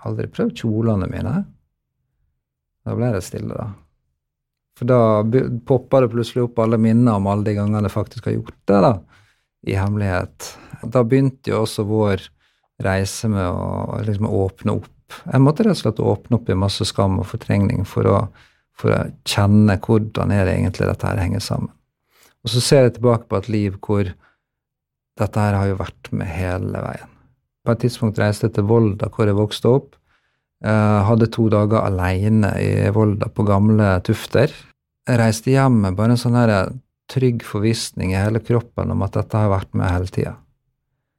[0.06, 1.34] aldri prøvd kjolene mine.
[2.84, 3.66] Da ble det stille, da.
[4.78, 5.00] For da
[5.68, 8.80] popper det plutselig opp alle minner om alle de gangene jeg faktisk har gjort det,
[8.82, 8.94] da,
[9.70, 10.48] i hemmelighet.
[10.82, 12.26] Da begynte jo også vår
[12.82, 14.90] reise med å liksom åpne opp.
[15.28, 18.18] Jeg måtte rett og slett åpne opp i masse skam og fortrengning for å
[18.78, 21.72] for å kjenne hvordan er det egentlig dette her henger sammen.
[22.44, 24.08] Og så ser jeg tilbake på et liv hvor
[25.18, 27.12] dette her har jo vært med hele veien.
[27.64, 29.94] På et tidspunkt reiste jeg til Volda, hvor jeg vokste opp.
[30.64, 34.52] Jeg hadde to dager alene i Volda på gamle Tufter.
[35.04, 36.38] Jeg reiste hjem med bare en sånn
[37.12, 40.38] trygg forvissning i hele kroppen om at dette har vært med hele tida.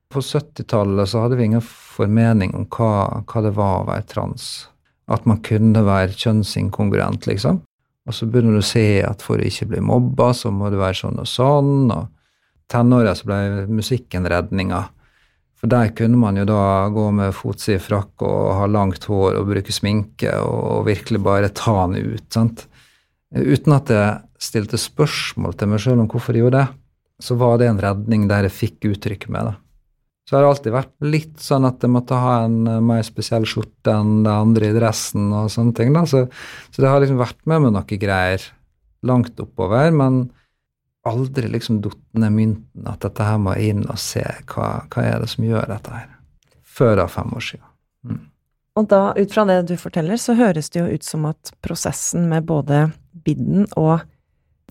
[0.09, 4.47] På 70-tallet så hadde vi ingen formening om hva, hva det var å være trans
[5.11, 7.61] at man kunne være kjønnsinkongruent, liksom.
[8.05, 10.77] Og så begynner du å se at for å ikke bli mobba, så må du
[10.81, 11.91] være sånn og sånn.
[11.93, 12.07] Og
[12.71, 14.83] tenåra så ble musikken redninga.
[15.65, 19.47] For der kunne man jo da gå med fotsid frakk og ha langt hår og
[19.49, 22.25] bruke sminke og virkelig bare ta den ut.
[22.29, 22.67] sant?
[23.33, 26.77] Uten at jeg stilte spørsmål til meg sjøl om hvorfor jeg gjorde det,
[27.17, 29.55] så var det en redning der jeg fikk uttrykket med det.
[30.29, 33.49] så har det alltid vært litt sånn at jeg måtte ha en uh, mer spesiell
[33.49, 35.97] skjorte enn det andre i dressen og sånne ting.
[35.97, 36.27] da, Så,
[36.69, 38.45] så det har liksom vært med meg noen greier
[39.01, 40.27] langt oppover, men
[41.05, 45.21] aldri liksom datt ned mynten at dette her må inn og se hva, hva er
[45.21, 46.09] det som gjør dette her.
[46.65, 47.67] Før da fem år siden.
[48.05, 48.23] Mm.
[48.75, 52.27] Og da, ut fra det du forteller, så høres det jo ut som at prosessen
[52.31, 52.89] med både
[53.25, 54.03] bidden og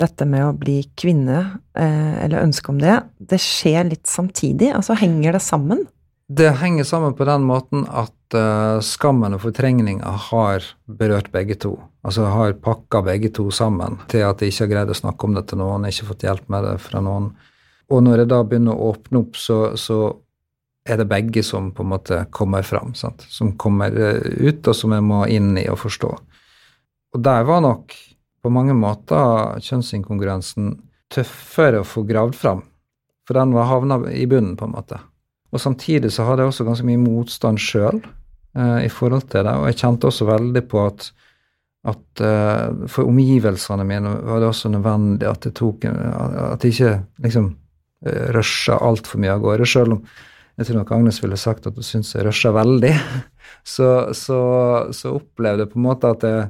[0.01, 4.73] dette med å bli kvinne, eh, eller ønske om det, det skjer litt samtidig?
[4.75, 5.85] Altså henger det sammen?
[6.29, 11.75] Det henger sammen på den måten at uh, skammen og fortrengninga har berørt begge to.
[12.05, 15.37] Altså har pakka begge to sammen til at jeg ikke har greid å snakke om
[15.37, 17.35] det til noen, ikke fått hjelp med det fra noen.
[17.93, 20.01] Og når jeg da begynner å åpne opp, så, så
[20.89, 22.97] er det begge som på en måte kommer fram.
[22.97, 23.25] Sant?
[23.29, 26.13] Som kommer eh, ut, og som jeg må inn i og forstå.
[27.15, 27.93] Og der var nok
[28.45, 30.79] på mange måter kjønnsinkongruensen
[31.13, 32.65] tøffere å få gravd fram.
[33.29, 35.05] For den var havna i bunnen, på en måte.
[35.55, 39.55] Og samtidig så hadde jeg også ganske mye motstand sjøl eh, i forhold til det.
[39.55, 41.09] Og jeg kjente også veldig på at,
[41.91, 46.95] at eh, for omgivelsene mine var det også nødvendig at jeg tok At jeg ikke
[47.27, 47.51] liksom
[48.07, 49.69] eh, rusha altfor mye av gårde.
[49.71, 50.07] Sjøl om
[50.55, 52.93] jeg tror nok Agnes ville sagt at hun syntes jeg rusha veldig,
[53.75, 54.39] så, så,
[54.95, 56.45] så opplevde jeg på en måte at jeg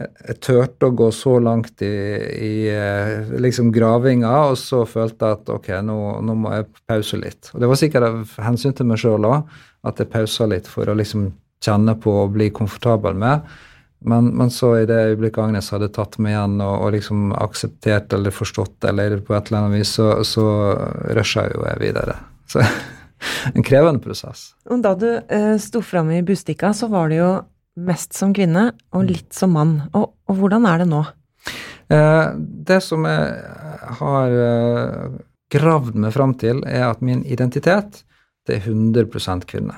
[0.00, 1.94] jeg turte å gå så langt i,
[2.32, 7.20] i eh, liksom gravinga, og så følte jeg at ok, nå, nå, må jeg pause
[7.20, 7.50] litt.
[7.52, 9.50] Og det var sikkert av hensyn til meg sjøl òg,
[9.86, 11.30] at jeg pausa litt for å liksom
[11.64, 13.44] kjenne på og bli komfortabel med.
[14.08, 18.14] Men, men, så i det øyeblikket Agnes hadde tatt meg igjen og, og liksom akseptert
[18.16, 20.46] eller forstått eller på et eller annet vis, så, så
[21.12, 22.16] rusha jo jeg videre.
[22.48, 22.64] Så
[23.54, 24.54] en krevende prosess.
[24.70, 27.32] Og da du eh, sto fram i Bustika, så var det jo
[27.86, 29.08] mest som kvinne og mm.
[29.08, 29.78] litt som mann.
[29.96, 31.04] Og, og hvordan er det nå?
[31.90, 35.16] Eh, det som jeg har eh,
[35.50, 38.04] gravd meg fram til, er at min identitet
[38.46, 39.74] det er 100% kvinne.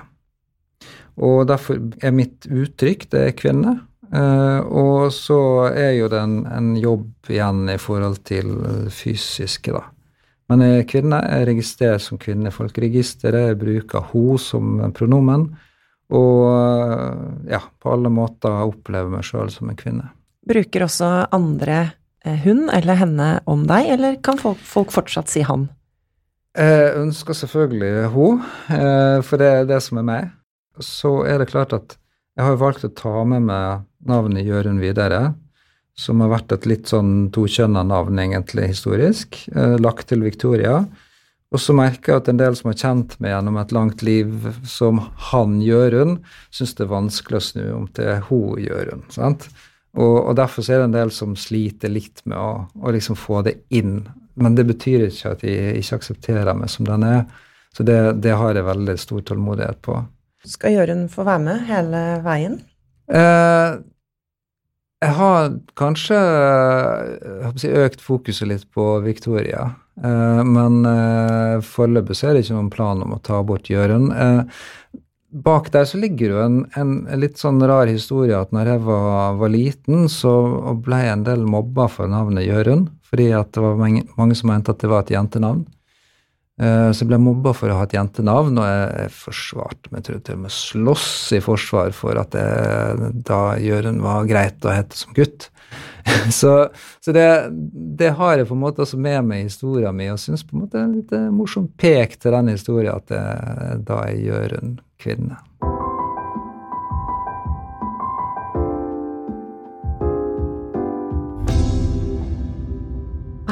[1.22, 3.78] Og derfor er mitt uttrykk det er kvinne.
[4.12, 8.52] Eh, og så er jo det en, en, jobb igjen i forhold til
[8.92, 9.86] fysiske, da.
[10.52, 15.46] Men kvinne, er registrert som kvinne Folkeregisteret, bruker hun som pronomen.
[16.12, 20.10] Og ja, på alle måter oppleve meg sjøl som en kvinne.
[20.48, 21.78] Bruker også andre
[22.26, 24.60] eh, hun eller henne om deg, eller kan folk,
[24.92, 25.68] fortsatt si han?
[26.58, 28.42] Jeg ønsker selvfølgelig hun,
[28.74, 30.32] eh, for det er det som er meg.
[30.82, 31.96] Så er det klart at
[32.36, 35.34] jeg har valgt å ta med meg navnet Jørund videre,
[35.96, 40.82] som har vært et litt sånn tokjønna navn, egentlig, historisk, eh, lagt til Victoria.
[41.52, 44.48] Og så merker jeg at en del som har kjent meg gjennom et langt liv
[44.68, 46.22] som han Jørund,
[46.54, 49.04] syns det er vanskelig å snu om til hun Jørund.
[49.12, 49.50] sant?
[49.92, 53.42] Og, og, derfor er det en del som sliter litt med å, å liksom få
[53.44, 54.06] det inn.
[54.40, 57.26] Men det betyr ikke at de ikke aksepterer meg som den er.
[57.76, 59.98] Så det, det har jeg veldig stor tålmodighet på.
[60.48, 62.56] Skal Jørund få være med hele veien?
[63.12, 63.76] Eh,
[65.02, 69.68] jeg har kanskje jeg si, økt fokuset litt på Victoria.
[70.00, 74.12] Eh, men eh, foreløpig så er det ikke noen plan om å ta bort Jørund.
[74.16, 75.02] Eh,
[75.44, 79.36] bak der så ligger jo en, en, litt sånn rar historie at når jeg var,
[79.40, 80.32] var liten, så
[80.84, 84.52] ble jeg en del mobba for navnet Gjøren, fordi at det var mange, mange som
[84.52, 85.64] mente at det var et jentenavn.
[86.62, 90.24] Så jeg ble mobba for å ha et jentenavn, og jeg forsvarte meg, tror jeg
[90.26, 95.00] til og med slåss i forsvar for at jeg, da Jørund var greit å hete
[95.00, 95.48] som gutt.
[96.40, 96.68] så,
[97.00, 97.26] så det,
[97.98, 100.56] det, har jeg på en måte også med meg i historia mi, og syns på
[100.56, 103.22] en måte er en litt morsom pek til den historia at det,
[103.88, 105.38] da er Jørund kvinne.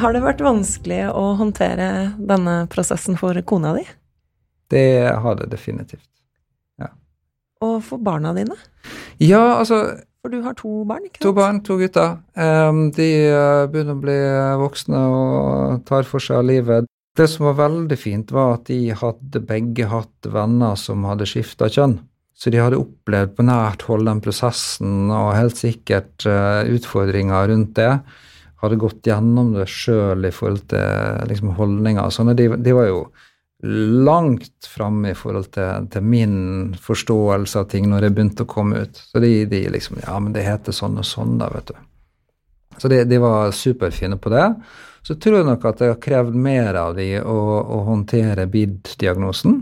[0.01, 1.87] Har det vært vanskelig å håndtere
[2.17, 3.83] denne prosessen for kona di?
[4.73, 6.07] Det har det definitivt.
[6.81, 6.87] Ja.
[7.61, 8.57] Og for barna dine?
[9.21, 9.83] Ja, altså
[10.21, 11.25] For du har to barn, ikke sant?
[11.25, 12.15] To barn, to gutter.
[12.37, 14.17] De uh, begynner å bli
[14.61, 16.89] voksne og tar for seg av livet.
[17.17, 21.67] Det som var veldig fint, var at de hadde begge hatt venner som hadde skifta
[21.73, 21.97] kjønn.
[22.37, 27.75] Så de hadde opplevd på nært hold den prosessen og helt sikkert uh, utfordringer rundt
[27.81, 27.95] det
[28.61, 32.13] hadde gått gjennom det sjøl i forhold til liksom, holdninger.
[32.13, 32.99] Sånne, de, de, var jo
[33.61, 36.35] langt framme i forhold til, til, min
[36.81, 39.01] forståelse av ting når jeg begynte å komme ut.
[39.11, 41.81] Så de, de, liksom Ja, men det heter sånn og sånn, da, vet du.
[42.81, 44.47] Så de, de var superfine på det.
[45.05, 49.61] Så tror jeg nok at det har krevd mer av de å, å håndtere BID-diagnosen.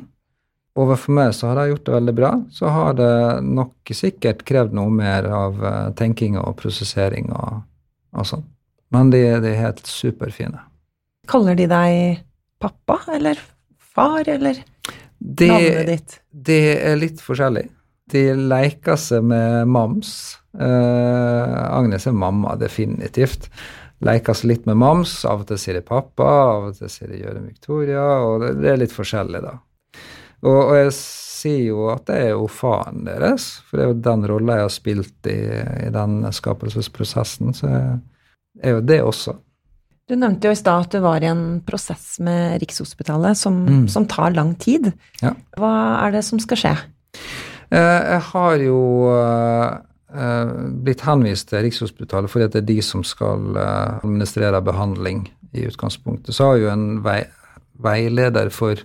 [0.79, 2.31] Overfor meg så har de gjort det veldig bra.
[2.55, 7.63] Så har det nok sikkert krevd noe mer av uh, tenking og prosessering og,
[8.15, 8.45] og sånn.
[8.95, 10.63] Men de, de er helt superfine.
[11.29, 12.21] Kaller de deg
[12.59, 13.39] pappa eller
[13.95, 14.61] far, eller
[15.19, 16.17] det, navnet ditt?
[16.31, 17.67] Det er litt forskjellig.
[18.09, 20.13] De leker seg med mams.
[20.57, 23.49] Uh, Agnes er mamma, definitivt.
[24.05, 25.19] Leker seg litt med mams.
[25.29, 28.53] Av og til sier de pappa, av og til sier de Jørund Victoria, og det,
[28.63, 29.57] det, er litt forskjellig, da.
[30.39, 33.99] Og, og, jeg sier jo at det er jo faren deres, for det er jo
[34.07, 35.39] den rolla jeg har spilt i,
[35.83, 37.53] i den skapelsesprosessen.
[37.55, 37.69] så
[38.63, 39.35] er jo det også.
[40.09, 43.83] Du nevnte jo i stad at du var i en prosess med Rikshospitalet som, mm.
[43.93, 44.89] som tar lang tid.
[45.21, 45.35] Ja.
[45.59, 45.73] Hva
[46.07, 46.71] er det som skal skje?
[47.69, 48.79] Eh, jeg har jo
[49.13, 55.67] eh, blitt henvist til Rikshospitalet fordi det er de som skal eh, administrere behandling i
[55.69, 56.33] utgangspunktet.
[56.33, 57.21] Så har jo en vei,
[57.77, 58.81] veileder for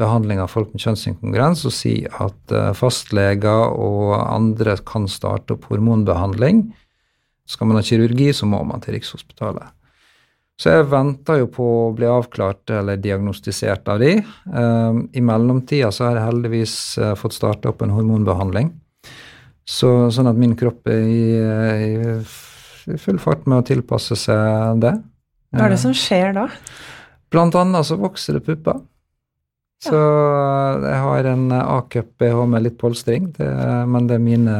[0.00, 6.64] behandling av folk med kjønnsinkongruens og si at fastleger og andre kan starte opp hormonbehandling
[7.44, 9.68] skal man ha kirurgi, så må man til Rikshospitalet.
[10.60, 14.14] Så jeg venter jo på å bli avklart eller diagnostisert av de.
[14.46, 18.70] Um, I mellomtida så har jeg heldigvis uh, fått starta opp en hormonbehandling.
[19.66, 21.24] Så, sånn at min kropp er i,
[21.88, 24.96] i, full fart med å tilpasse seg det.
[25.54, 26.48] Hva er det som skjer da?
[27.32, 28.82] Blant annet så vokser det pupper.
[29.82, 33.48] Så jeg har en A-cup BH med litt polstring, det,
[33.90, 34.58] men det er mine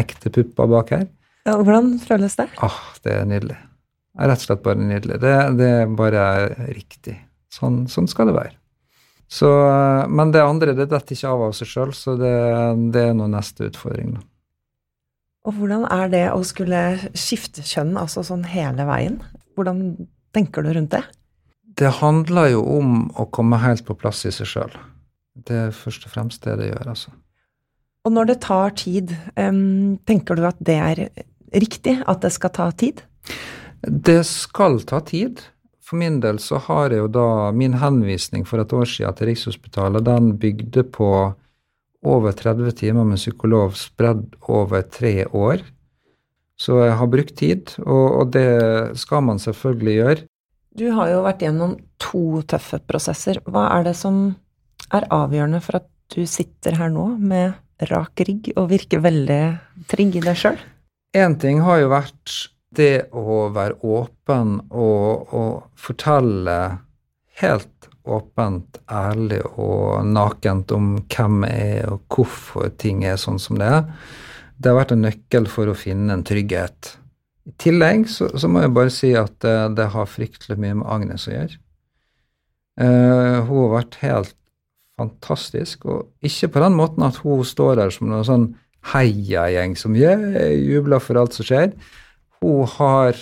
[0.00, 1.06] ekte pupper bak her.
[1.46, 2.48] Ja, hvordan føles det?
[2.64, 3.58] Ah, det er nydelig.
[4.14, 5.18] Er rett og slett bare nydelig.
[5.22, 6.26] Det, det er bare
[6.70, 7.16] riktig.
[7.50, 8.54] Sånn, sånn, skal det være.
[9.30, 9.48] Så,
[10.10, 12.34] men det andre det detter ikke av av seg sjøl, så det,
[12.94, 14.14] det, er nå neste utfordring.
[14.18, 14.22] Da.
[15.48, 16.82] Og hvordan er det å skulle
[17.18, 19.18] skifte kjønn altså sånn hele veien?
[19.58, 19.82] Hvordan
[20.34, 21.02] tenker du rundt det?
[21.74, 24.78] Det handler jo om å komme helt på plass i seg sjøl.
[25.34, 27.10] Det er først og fremst det det gjør, altså.
[28.04, 31.02] Og når det tar tid, tenker du at det er
[31.56, 33.00] riktig at det skal ta tid?
[33.88, 35.42] Det skal ta tid.
[35.84, 39.28] For min del så har jeg jo da min henvisning for et år siden til
[39.28, 41.08] Rikshospitalet, den bygde på
[42.04, 45.64] over 30 timer med psykolog spredd over tre år.
[46.60, 50.24] Så jeg har brukt tid, og, og det skal man selvfølgelig gjøre.
[50.74, 53.40] Du har jo vært gjennom to tøffe prosesser.
[53.46, 54.24] Hva er det som
[54.94, 57.54] er avgjørende for at du sitter her nå med
[57.90, 59.42] rak rigg og virker veldig
[59.90, 60.58] trygg i deg sjøl?
[61.14, 62.34] Én ting har jo vært
[62.78, 66.58] det å være åpen og, og fortelle
[67.40, 73.58] helt åpent, ærlig og nakent om hvem jeg er, og hvorfor ting er sånn som
[73.60, 73.88] det er.
[74.58, 76.94] Det har vært en nøkkel for å finne en trygghet.
[77.48, 80.88] I tillegg så, så må jeg bare si at det, det, har fryktelig mye med
[80.88, 81.60] Agnes å gjøre.
[82.80, 84.36] Uh, hun har vært helt
[84.98, 88.46] fantastisk, og ikke på den måten at hun står der som noen sånn
[88.92, 91.72] heiagjeng som jubler for alt som skjer.
[92.44, 93.16] Hun har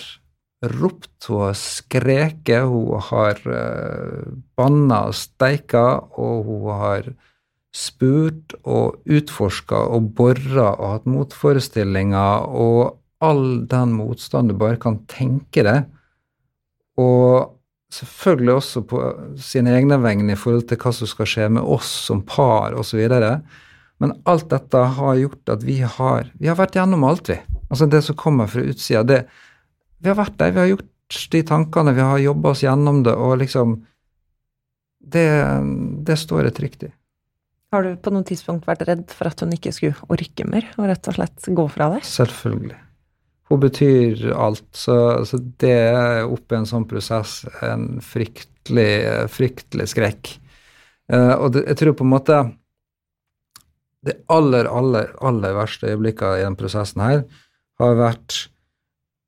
[0.63, 5.85] ropt, hun har skreket, hun har uh, banna og steika,
[6.19, 7.07] og hun har
[7.73, 14.99] spurt og utforska og bora og hatt motforestillinger og all den motstand du bare kan
[15.09, 15.87] tenke deg.
[17.01, 17.55] Og
[17.93, 19.01] selvfølgelig også på
[19.41, 23.01] sine egne vegne i forhold til hva som skal skje med oss som par osv.
[24.03, 27.39] Men alt dette har gjort at vi har, vi har vært gjennom alt, vi.
[27.73, 29.01] Altså det som kommer fra utsida.
[29.07, 29.23] Det,
[30.03, 33.15] vi har vært der, vi har gjort de tankene, vi har jobba oss gjennom det,
[33.17, 33.81] og liksom
[35.03, 35.27] Det,
[36.07, 36.89] det står jeg trygt i.
[37.75, 40.87] Har du på noe tidspunkt vært redd for at hun ikke skulle orke mer, og
[40.87, 42.05] rett og slett gå fra deg?
[42.07, 42.77] Selvfølgelig.
[43.51, 44.95] Hun betyr alt, så,
[45.27, 50.31] så det er oppi en sånn prosess en fryktelig, fryktelig skrekk.
[51.11, 52.37] Uh, og det, jeg tror på en måte
[54.07, 57.25] Det aller, aller, aller verste øyeblikket i denne prosessen her
[57.81, 58.37] har vært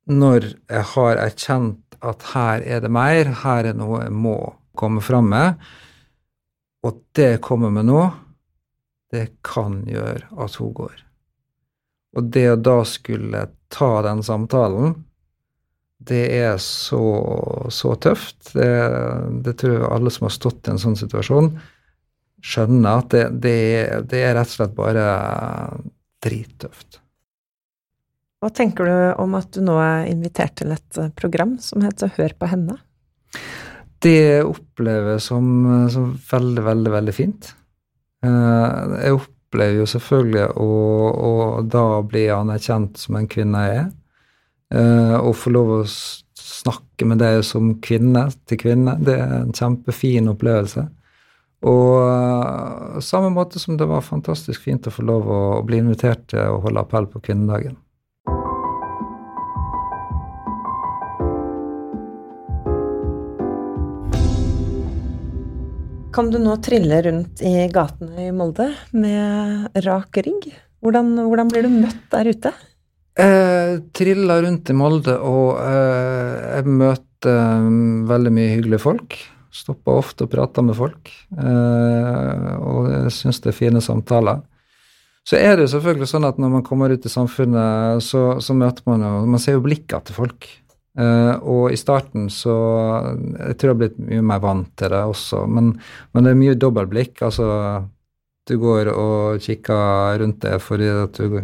[0.06, 4.38] når jeg har erkjent at her er det mer, her er noe jeg må
[4.78, 5.58] komme fram med,
[6.86, 8.04] og det jeg kommer med nå,
[9.14, 10.96] det kan gjøre at hun går.
[12.16, 14.96] Og det å da skulle ta den samtalen,
[16.06, 17.02] det er så,
[17.74, 18.52] så tøft.
[18.54, 18.68] Det,
[19.46, 21.50] det, tror jeg alle som har stått i en sånn situasjon,
[22.46, 23.58] skjønner at det, det,
[24.12, 25.08] det er rett og slett bare
[26.26, 27.02] drittøft.
[28.46, 32.12] Hva tenker du om at du nå er invitert til et eh, program som heter
[32.14, 32.76] Hør på henne?
[34.06, 35.48] Det opplever jeg som,
[35.89, 37.48] som veldig, veldig, veldig fint.
[38.22, 40.68] Eh, jeg opplever jo selvfølgelig å,
[41.26, 41.32] å
[41.66, 43.88] da bli anerkjent som en kvinne jeg er.
[44.78, 49.56] Eh, å få lov å snakke med deg som kvinne til kvinne, det er en
[49.58, 50.84] kjempefin opplevelse.
[51.66, 56.46] Og samme måte som det var fantastisk fint å få lov å bli invitert til
[56.46, 57.80] å holde appell på kvinnedagen.
[66.16, 70.45] Kan du nå trille rundt i gatene i Molde med rak rygg?
[70.80, 72.51] Hvordan, hvordan blir du møtt der ute?
[73.20, 79.18] Jeg triller rundt i Molde, og eh, jeg møter um, veldig mye hyggelige folk.
[79.55, 84.39] Stopper ofte og prater med folk, eh, og jeg syns det er fine samtaler.
[85.28, 88.55] Så er det jo selvfølgelig sånn at når man kommer ut i samfunnet, så, så
[88.55, 90.47] møter man jo Man ser jo blikket til folk.
[90.96, 92.54] Uh, og i starten så
[93.36, 95.74] Jeg tror jeg har blitt mye mer vant til det også, men,
[96.16, 97.20] men det er mye dobbeltblikk.
[97.28, 97.48] Altså,
[98.48, 101.41] du går og kikker rundt deg fordi at du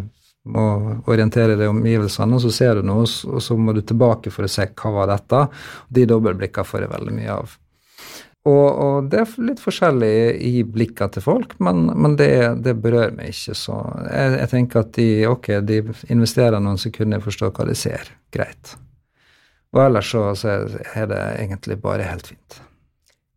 [0.51, 0.67] må
[1.11, 4.47] orientere deg i omgivelsene, og så ser du noe, og så må du tilbake for
[4.47, 5.43] å se hva var dette.
[5.89, 7.57] De dobbeltblikkene får jeg veldig mye av.
[8.41, 10.13] Og, og, det er litt forskjellig
[10.47, 12.31] i blikkene til folk, men, men det,
[12.65, 13.53] det, berører meg ikke.
[13.57, 13.75] Så
[14.07, 17.77] jeg, jeg tenker at de, ok, de investerer noen sekunder i å forstå hva de
[17.77, 18.09] ser.
[18.33, 18.73] Greit.
[19.71, 20.57] Og ellers så, så,
[20.95, 22.59] er det egentlig bare helt fint.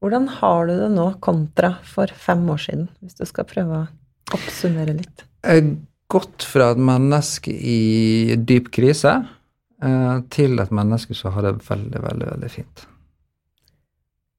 [0.03, 4.35] Hvordan har du det nå kontra for fem år siden, hvis du skal prøve å
[4.37, 5.25] oppsummere litt?
[5.45, 5.71] Jeg har
[6.13, 12.03] gått fra et menneske i dyp krise eh, til et menneske som har det veldig,
[12.05, 12.85] veldig, veldig fint.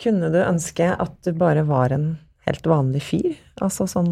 [0.04, 2.10] Kunne du ønske at du bare var en
[2.46, 3.32] helt vanlig fyr?
[3.64, 4.12] Altså sånn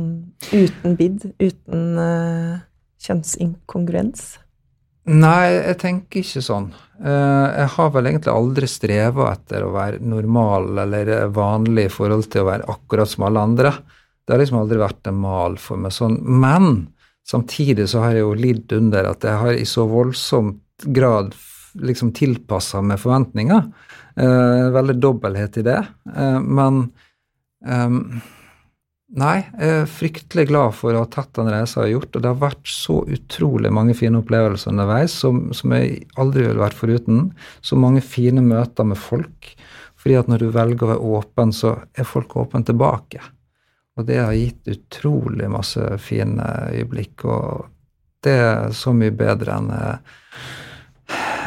[0.53, 2.63] uten bid, uten uh,
[3.03, 4.23] kjønnsinkongruens?
[5.03, 6.69] Nei, jeg tenker ikke sånn.
[7.03, 12.29] Eh, jeg har vel egentlig aldri streva etter å være normal eller vanlig i forhold
[12.31, 13.73] til å være akkurat som alle andre.
[14.23, 16.15] Det har liksom aldri vært en mal for meg sånn.
[16.23, 16.69] Men
[17.27, 21.35] samtidig så har jeg jo lidd under at jeg har i så voldsomt grad
[21.83, 23.67] liksom tilpassa meg forventninger.
[24.15, 25.81] Eh, veldig dobbelthet i det.
[26.15, 26.85] Eh, men
[27.65, 27.99] um,
[29.13, 32.15] Nei, jeg er fryktelig glad for å ha tatt den reisa jeg har gjort.
[32.15, 36.63] Og det har vært så utrolig mange fine opplevelser underveis som, som jeg aldri ville
[36.63, 37.27] vært foruten.
[37.61, 39.51] Så mange fine møter med folk.
[40.01, 43.21] Fordi at når du velger å være åpen, så er folk åpne tilbake.
[43.93, 47.27] Og det har gitt utrolig masse fine øyeblikk.
[47.29, 47.69] Og
[48.25, 49.97] det er så mye bedre enn eh,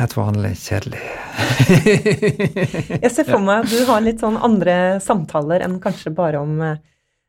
[0.05, 1.01] et vanlig kjedelig
[3.03, 6.61] Jeg ser for meg at du har litt sånn andre samtaler enn kanskje bare om
[6.61, 6.77] eh,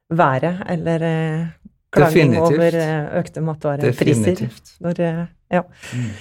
[0.09, 1.47] været eller eh,
[1.91, 2.59] klaging Definitivt.
[2.59, 4.43] over eh, økte matvarepriser.
[4.79, 5.61] Når, eh, ja.
[5.93, 6.11] Mm.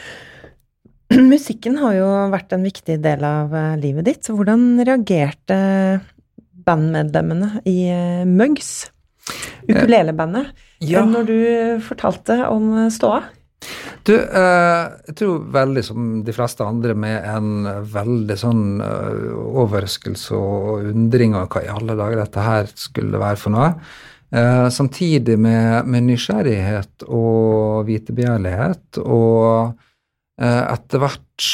[1.33, 4.27] Musikken har jo vært en viktig del av livet ditt.
[4.27, 5.57] Hvordan reagerte
[6.67, 7.79] bandmedlemmene i
[8.27, 8.89] Muggs,
[9.69, 10.51] ukulelebandet,
[10.83, 11.05] ja.
[11.07, 11.39] når du
[11.87, 13.23] fortalte om ståa?
[14.07, 21.35] Du, jeg tror veldig som de fleste andre med en veldig sånn overraskelse og undring
[21.35, 23.73] over hva i alle dager dette her skulle være for noe.
[24.71, 29.77] samtidig med, med nysgjerrighet og vitebegjærlighet og
[30.37, 31.47] etter hvert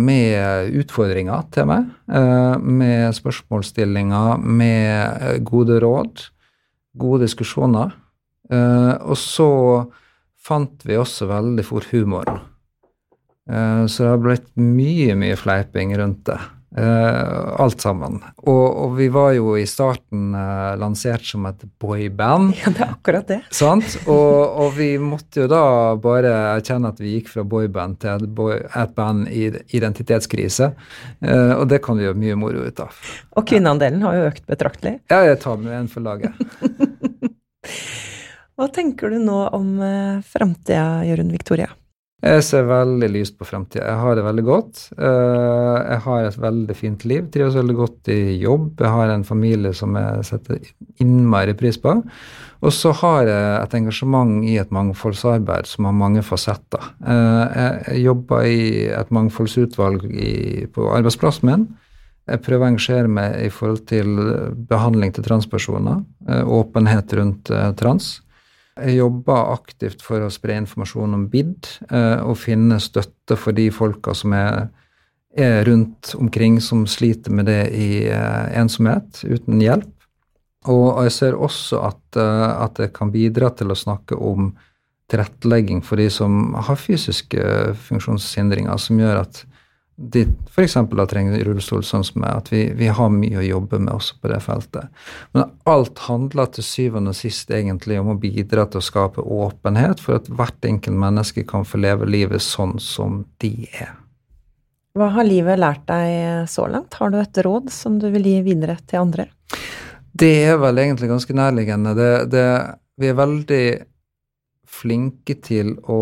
[0.00, 1.90] med utfordringer til meg,
[2.60, 6.24] med spørsmålsstillinger, med gode råd,
[6.98, 7.94] gode diskusjoner.
[8.50, 9.50] Og så
[10.44, 12.42] fant vi også veldig fort humoren.
[13.50, 16.40] Eh, så det har blitt mye, mye fleiping rundt det.
[16.74, 18.16] Uh, alt sammen.
[18.50, 22.50] Og, og, vi var jo i starten uh, lansert som et boyband.
[22.58, 23.36] Ja, det er akkurat det.
[23.54, 23.94] Sant?
[24.08, 25.62] Og, og, vi måtte jo da
[26.02, 30.72] bare erkjenne at vi gikk fra boyband til et, boy, et band i identitetskrise.
[31.22, 32.98] Og det kan vi gjøre mye moro ut av.
[33.38, 34.96] Og kvinneandelen har jo økt betraktelig.
[35.14, 36.34] Ja, jeg tar med en for laget.
[38.54, 41.72] Hva tenker du nå om uh, framtida, Jørund Victoria?
[42.24, 43.84] Jeg ser veldig lyst på framtida.
[43.84, 44.78] Jeg har det veldig godt.
[44.96, 47.26] Eh, jeg har et veldig fint liv.
[47.32, 48.80] Trives veldig godt i jobb.
[48.80, 50.62] Jeg har en familie som jeg setter
[51.04, 51.98] innmari pris på.
[52.64, 56.88] Og så har jeg et engasjement i et mangfoldsarbeid som har mange fasetter.
[57.04, 60.08] Eh, jeg jobber i et mangfoldsutvalg
[60.72, 61.68] på arbeidsplassen min.
[62.24, 64.16] Jeg prøver å engasjere meg i forhold til
[64.70, 66.00] behandling til transpersoner.
[66.24, 68.14] Eh, åpenhet rundt trans.
[68.74, 73.68] Jeg jobber aktivt for å spre informasjon om BID eh, og finne støtte for de
[73.74, 74.66] folka som er,
[75.30, 79.92] er rundt omkring som sliter med det i eh, ensomhet, uten hjelp.
[80.72, 84.50] Og jeg ser også at, eh, at det kan bidra til å snakke om
[85.12, 89.44] tilrettelegging for de som har fysiske funksjonshindringer, som gjør at
[89.96, 90.74] de f.eks.
[91.08, 94.30] trenger rullestol, sånn som meg, at vi, vi, har mye å jobbe med også på
[94.32, 95.04] det feltet.
[95.36, 100.02] Men alt handler til syvende og sist egentlig om å bidra til å skape åpenhet
[100.02, 103.94] for at hvert enkelt menneske kan få leve livet sånn som de er.
[104.94, 106.94] Hva har livet lært deg så langt?
[106.98, 109.26] Har du et råd som du vil gi videre til andre?
[110.14, 111.94] Det er vel egentlig ganske nærliggende.
[111.98, 112.46] Det, det,
[113.02, 113.64] vi er veldig
[114.74, 115.98] flinke til å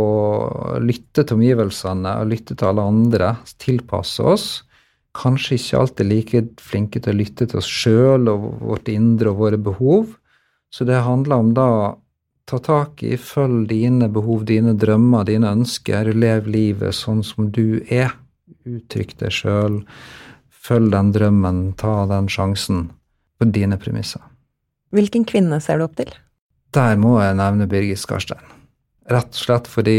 [0.83, 4.47] lytte til omgivelsene og lytte til alle andre, tilpasse oss.
[5.17, 9.43] Kanskje ikke alltid like flinke til å lytte til oss sjøl og vårt indre og
[9.43, 10.15] våre behov.
[10.73, 11.69] Så det handler om da
[12.49, 17.83] ta tak i, følg dine behov, dine drømmer, dine ønsker, lev livet sånn som du
[17.93, 18.17] er.
[18.69, 19.81] Uttrykk deg sjøl,
[20.49, 22.89] følg den drømmen, ta den sjansen
[23.39, 24.23] på dine premisser.
[24.93, 26.13] Hvilken kvinne ser du opp til?
[26.73, 28.45] Der må jeg nevne Birgit Skarstein.
[29.11, 29.99] Rett og slett fordi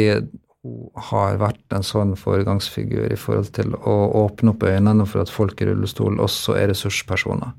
[0.63, 5.31] hun har vært en sånn foregangsfigur i forhold til å åpne opp øynene for at
[5.31, 7.51] folk i rullestol også er ressurspersoner.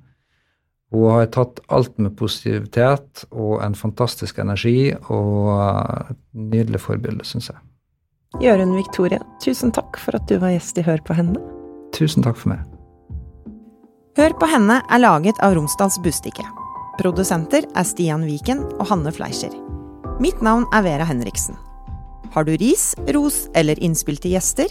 [0.94, 5.50] Hun har tatt alt med positivitet og en fantastisk energi og
[6.12, 7.60] et nydelig forbilde, syns jeg.
[8.42, 11.42] Jørund Victoria, tusen takk for at du var gjest i Hør på henne.
[11.94, 12.64] Tusen takk for meg.
[14.18, 16.46] Hør på henne er laget av Romsdals Bustikke.
[16.98, 19.54] Produsenter er Stian Viken og Hanne Fleischer.
[20.22, 21.56] Mitt navn er Vera Henriksen.
[22.34, 24.66] Har du ris, ros eller innspill til gjester?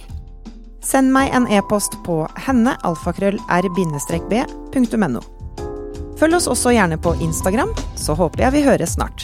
[0.84, 5.22] Send meg en e-post på hennealfakrøll-r-b.no.
[6.20, 9.20] Følg oss også gjerne på Instagram, så håper jeg vi høres snart.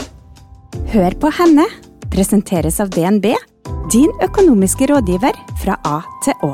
[0.92, 1.66] Hør på henne
[2.12, 3.26] presenteres av DNB,
[3.92, 6.54] din økonomiske rådgiver fra A til Å.